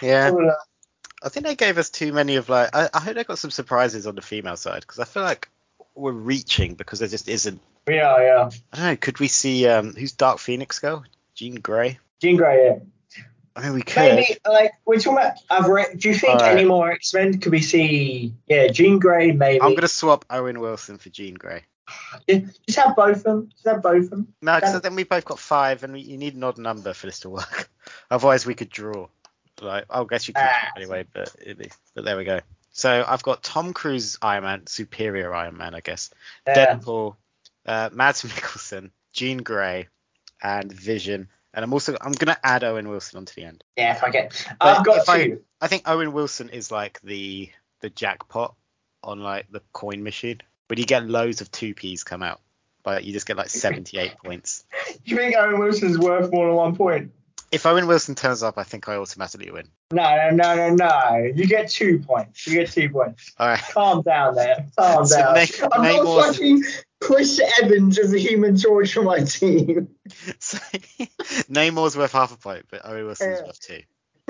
[0.00, 0.54] Yeah, oh.
[1.22, 2.74] I think they gave us too many of like.
[2.74, 5.48] I, I hope they got some surprises on the female side because I feel like
[5.94, 7.60] we're reaching because there just isn't.
[7.88, 8.50] yeah, yeah.
[8.72, 8.96] I don't know.
[8.96, 11.04] Could we see um who's Dark Phoenix girl?
[11.34, 11.98] Jean Grey.
[12.20, 12.78] Jean Grey, yeah.
[13.56, 14.14] I mean, we could.
[14.16, 15.34] Maybe like we're talking about.
[15.48, 15.98] I've read.
[15.98, 16.58] Do you think Alright.
[16.58, 18.34] any more X Men could we see?
[18.46, 19.62] Yeah, Jean Grey, maybe.
[19.62, 21.64] I'm gonna swap Owen Wilson for Jean Grey.
[22.26, 23.48] Yeah, just have both of them.
[23.52, 24.34] Just have both of them.
[24.40, 27.06] No, because then we both got five, and we, you need an odd number for
[27.06, 27.68] this to work.
[28.10, 29.08] Otherwise, we could draw.
[29.60, 30.70] Like, I guess you could Ah.
[30.76, 32.40] anyway, but be, but there we go.
[32.72, 36.10] So I've got Tom Cruise Iron Man, superior Iron Man, I guess.
[36.46, 36.74] Yeah.
[36.76, 37.14] Deadpool,
[37.66, 39.88] uh, Mads Mikkelsen, Jean Grey,
[40.42, 41.28] and Vision.
[41.52, 43.62] And I'm also I'm gonna add Owen Wilson onto the end.
[43.76, 44.32] Yeah, if I get.
[44.58, 45.40] But I've got if I- two.
[45.60, 47.48] I think Owen Wilson is like the
[47.80, 48.56] the jackpot
[49.04, 50.40] on like the coin machine.
[50.74, 52.40] When you get loads of two P's come out,
[52.82, 54.64] but you just get like 78 points.
[55.04, 57.12] You think Owen Wilson's worth more than one point?
[57.52, 59.68] If Owen Wilson turns up, I think I automatically win.
[59.92, 61.30] No, no, no, no, no.
[61.32, 62.44] You get two points.
[62.48, 63.32] You get two points.
[63.38, 63.60] All right.
[63.70, 64.66] Calm down there.
[64.76, 65.34] Calm So down.
[65.36, 66.64] name- I'm name not more- fucking
[67.00, 69.86] Chris Evans as a human torch for my team.
[70.40, 70.58] So
[71.48, 73.46] Namor's worth half a point, but Owen Wilson's Yeah.
[73.46, 73.80] worth two.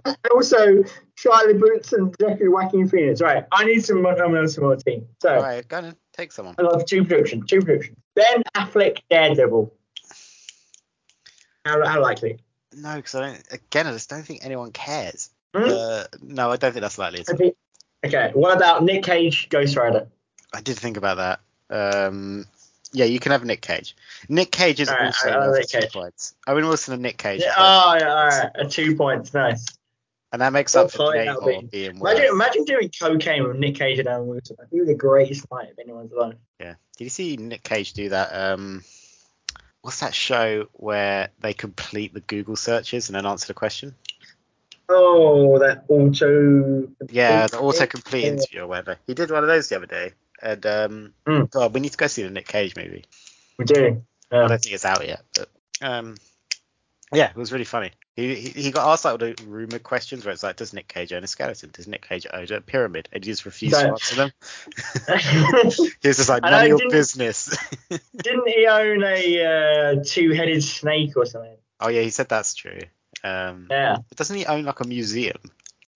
[0.05, 0.85] And also,
[1.17, 3.23] Charlie Boots and Jeffrey Whacking Phoenix.
[3.23, 5.07] Right, I need some um, some more team.
[5.23, 6.55] So, All right, go on, take someone.
[6.59, 7.47] I love two predictions.
[7.47, 7.99] Two predictions.
[8.15, 9.73] Ben Affleck, Daredevil.
[11.65, 12.39] How, how likely?
[12.77, 13.43] No, because I don't.
[13.53, 15.31] Again, I just don't think anyone cares.
[15.55, 15.65] Hmm?
[15.69, 17.25] Uh, no, I don't think that's likely.
[17.29, 17.53] Okay.
[18.05, 20.07] Okay, what about Nick Cage, Ghost Rider?
[20.53, 21.39] I did think about
[21.71, 22.05] that.
[22.07, 22.45] Um,
[22.93, 23.97] yeah, you can have Nick Cage.
[24.29, 25.93] Nick Cage is All right, also I- I two Cage.
[25.93, 26.35] points.
[26.47, 29.65] Owen Wilson and Nick Cage, Yeah, oh, yeah, all right, two points, nice.
[30.35, 31.67] And that makes up for point that'll Namor be.
[31.87, 31.97] being.
[31.97, 34.57] Imagine, imagine doing cocaine with Nick Cage and Owen Wilson.
[34.73, 36.35] It was the greatest night of anyone's life.
[36.59, 36.75] Yeah.
[36.97, 38.35] Did you see Nick Cage do that?
[38.35, 38.83] Um,
[39.83, 43.95] what's that show where they complete the Google searches and then answer the question?
[44.89, 46.89] Oh, that auto.
[47.11, 48.97] Yeah, the autocomplete interview or whatever.
[49.07, 51.49] He did one of those the other day, and um, Mm.
[51.49, 53.05] God, we need to go see the Nick Cage movie.
[53.57, 54.03] We do.
[54.33, 55.49] I don't think it's out yet, but
[55.81, 56.17] um,
[57.13, 57.93] yeah, it was really funny.
[58.17, 60.87] He, he he got asked like all the rumor questions where it's like, does Nick
[60.87, 61.71] Cage own a skeleton?
[61.73, 63.09] Does Nick Cage own a pyramid?
[63.13, 64.31] And he just refused to answer them.
[66.01, 67.57] He was just like, none of your business.
[67.91, 69.45] Didn't he own a
[69.99, 71.57] uh, two-headed snake or something?
[71.81, 72.81] oh yeah, he said that's true.
[73.25, 75.39] Um, Yeah, doesn't he own like a museum?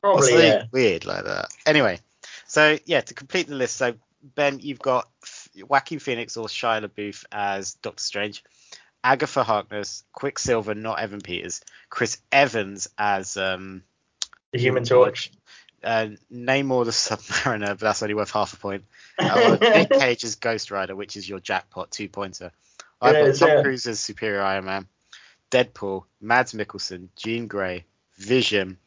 [0.00, 0.46] Probably.
[0.46, 0.64] Yeah.
[0.72, 1.46] weird like that.
[1.66, 2.00] Anyway,
[2.46, 3.94] so yeah, to complete the list, so
[4.34, 8.42] Ben, you've got F- Joaquin Phoenix or Shia LaBeouf as Doctor Strange,
[9.04, 13.82] Agatha Harkness, Quicksilver, not Evan Peters, Chris Evans as um,
[14.52, 15.30] The Human Torch.
[15.84, 18.84] uh, Namor the Submariner, but that's only worth half a point.
[19.18, 22.50] Uh, Nick Cage as Ghost Rider, which is your jackpot two pointer.
[23.00, 23.62] I've got Tom yeah.
[23.62, 24.88] Cruise as Superior Iron Man,
[25.50, 27.84] Deadpool, Mads Mikkelsen, Jean Grey,
[28.16, 28.78] Vision,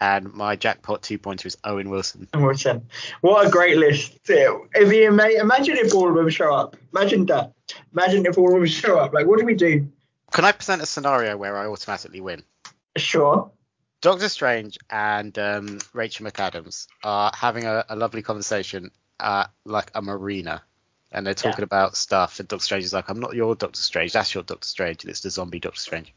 [0.00, 2.28] and my jackpot two pointer is Owen Wilson.
[2.34, 2.86] Wilson.
[3.20, 4.18] What a great list.
[4.28, 6.76] If you imagine if all of them show up.
[6.94, 7.52] Imagine that.
[7.92, 9.12] Imagine if all of them show up.
[9.12, 9.88] Like, what do we do?
[10.32, 12.42] Can I present a scenario where I automatically win?
[12.96, 13.50] Sure.
[14.00, 20.02] Doctor Strange and um, Rachel McAdams are having a, a lovely conversation at like a
[20.02, 20.62] marina,
[21.10, 22.38] and they're talking about stuff.
[22.38, 24.12] And Doctor Strange is like, "I'm not your Doctor Strange.
[24.12, 25.02] That's your Doctor Strange.
[25.02, 26.14] And it's the zombie Doctor Strange."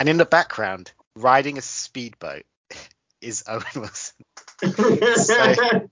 [0.00, 2.44] And in the background, riding a speedboat
[3.20, 4.16] is Owen Wilson.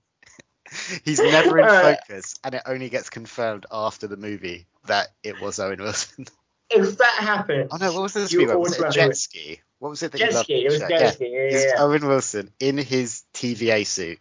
[1.05, 1.99] He's never in Alright.
[2.07, 6.25] focus, and it only gets confirmed after the movie that it was Owen Wilson.
[6.69, 8.59] if that happened, Oh no, what was the speedboat?
[8.59, 9.61] Was it jet ski?
[9.79, 10.45] What was it that jet you loved?
[10.45, 10.65] ski.
[10.65, 11.11] It was jet yeah.
[11.11, 11.29] ski.
[11.31, 11.83] Yeah, yeah, yeah.
[11.83, 14.19] Owen Wilson in his TVA suit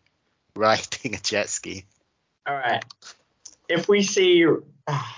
[0.55, 1.85] riding a jet ski.
[2.47, 2.85] All right.
[3.69, 4.47] If we see,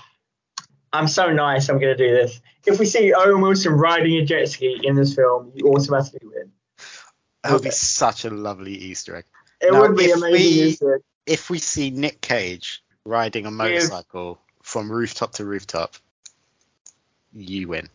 [0.93, 1.69] I'm so nice.
[1.69, 2.41] I'm gonna do this.
[2.65, 6.51] If we see Owen Wilson riding a jet ski in this film, you automatically win.
[7.43, 9.25] That would be such a lovely Easter egg.
[9.61, 10.31] It Now, would be if amazing.
[10.33, 11.01] we- Easter egg.
[11.25, 15.95] If we see Nick Cage riding a motorcycle from rooftop to rooftop,
[17.33, 17.87] you win.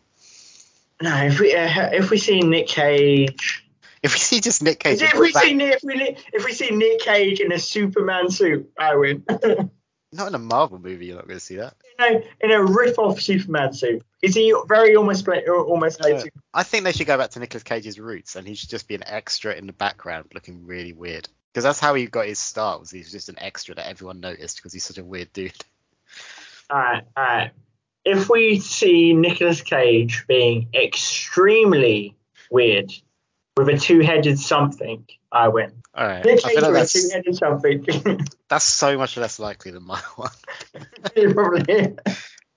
[1.01, 3.63] No, if we uh, if we see Nick Cage,
[4.01, 6.53] If we see just Nick Cage, if we back- see Nick, if we if we
[6.53, 9.23] see Nick Cage in a Superman suit, I win.
[10.13, 11.75] not in a Marvel movie, you're not going to see that.
[11.99, 14.01] know, in a rip-off Superman suit.
[14.25, 17.39] Is he very almost play, almost No, like I think they should go back to
[17.39, 20.93] Nicolas Cage's roots, and he should just be an extra in the background, looking really
[20.93, 21.29] weird.
[21.53, 22.79] Because that's how he got his start.
[22.79, 25.53] Was he was just an extra that everyone noticed because he's such a weird dude.
[26.71, 27.51] All right, all right.
[28.03, 32.15] if we see Nicolas Cage being extremely
[32.49, 32.91] weird
[33.55, 35.83] with a two-headed something, I win.
[35.93, 36.25] All right.
[36.25, 38.25] Nick I Cage feel like with a that's two-headed something.
[38.49, 40.31] that's so much less likely than my one.
[41.33, 41.95] Probably.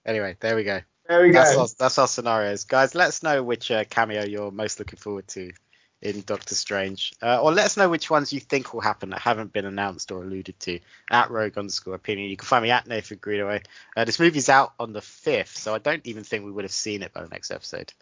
[0.07, 0.81] Anyway, there we go.
[1.09, 1.63] There we That's go.
[1.63, 2.95] our, that's our scenarios, guys.
[2.95, 5.53] Let us know which uh, cameo you're most looking forward to
[6.01, 9.21] in Doctor Strange, uh, or let us know which ones you think will happen that
[9.21, 10.79] haven't been announced or alluded to
[11.11, 12.31] at Rogue underscore Opinion.
[12.31, 13.63] You can find me at Nathan Greenaway.
[13.97, 16.71] Uh, this movie's out on the fifth, so I don't even think we would have
[16.73, 17.93] seen it by the next episode.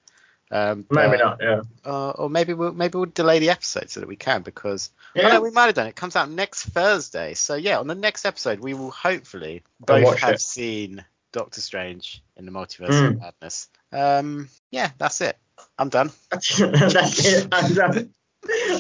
[0.51, 1.39] Um, Maybe but- not.
[1.41, 1.63] Yeah.
[1.85, 5.21] Uh, or maybe we'll maybe we'll delay the episode so that we can because oh
[5.21, 5.29] Yeah.
[5.29, 5.91] no, we might have done it.
[5.91, 7.35] It comes out next Thursday.
[7.35, 10.41] So yeah, on the next episode we will hopefully both have it.
[10.41, 11.05] seen
[11.37, 13.07] Doctor Strange in the Multiverse Mm.
[13.09, 13.69] of Madness.
[13.93, 15.37] Um, yeah, that's it.
[15.79, 16.11] I'm done.
[16.31, 16.59] That's
[17.25, 17.49] it.
[17.53, 18.15] I'm done.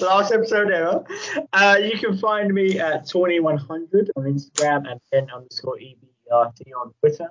[0.01, 1.05] Last episode ever.
[1.53, 7.29] Uh, you can find me at 2100 on Instagram and 10 underscore EBRT on Twitter.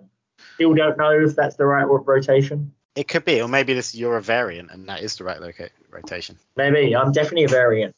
[0.55, 2.71] Still don't know if that's the right rotation.
[2.95, 5.69] It could be, or maybe this you're a variant and that is the right loca-
[5.89, 6.38] rotation.
[6.55, 6.95] Maybe.
[6.95, 7.95] I'm definitely a variant.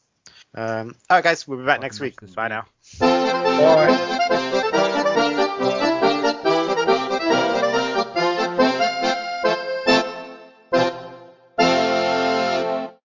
[0.54, 2.14] Um, all right, guys, we'll be back next week.
[2.34, 2.66] Bye now.
[3.00, 4.28] All right.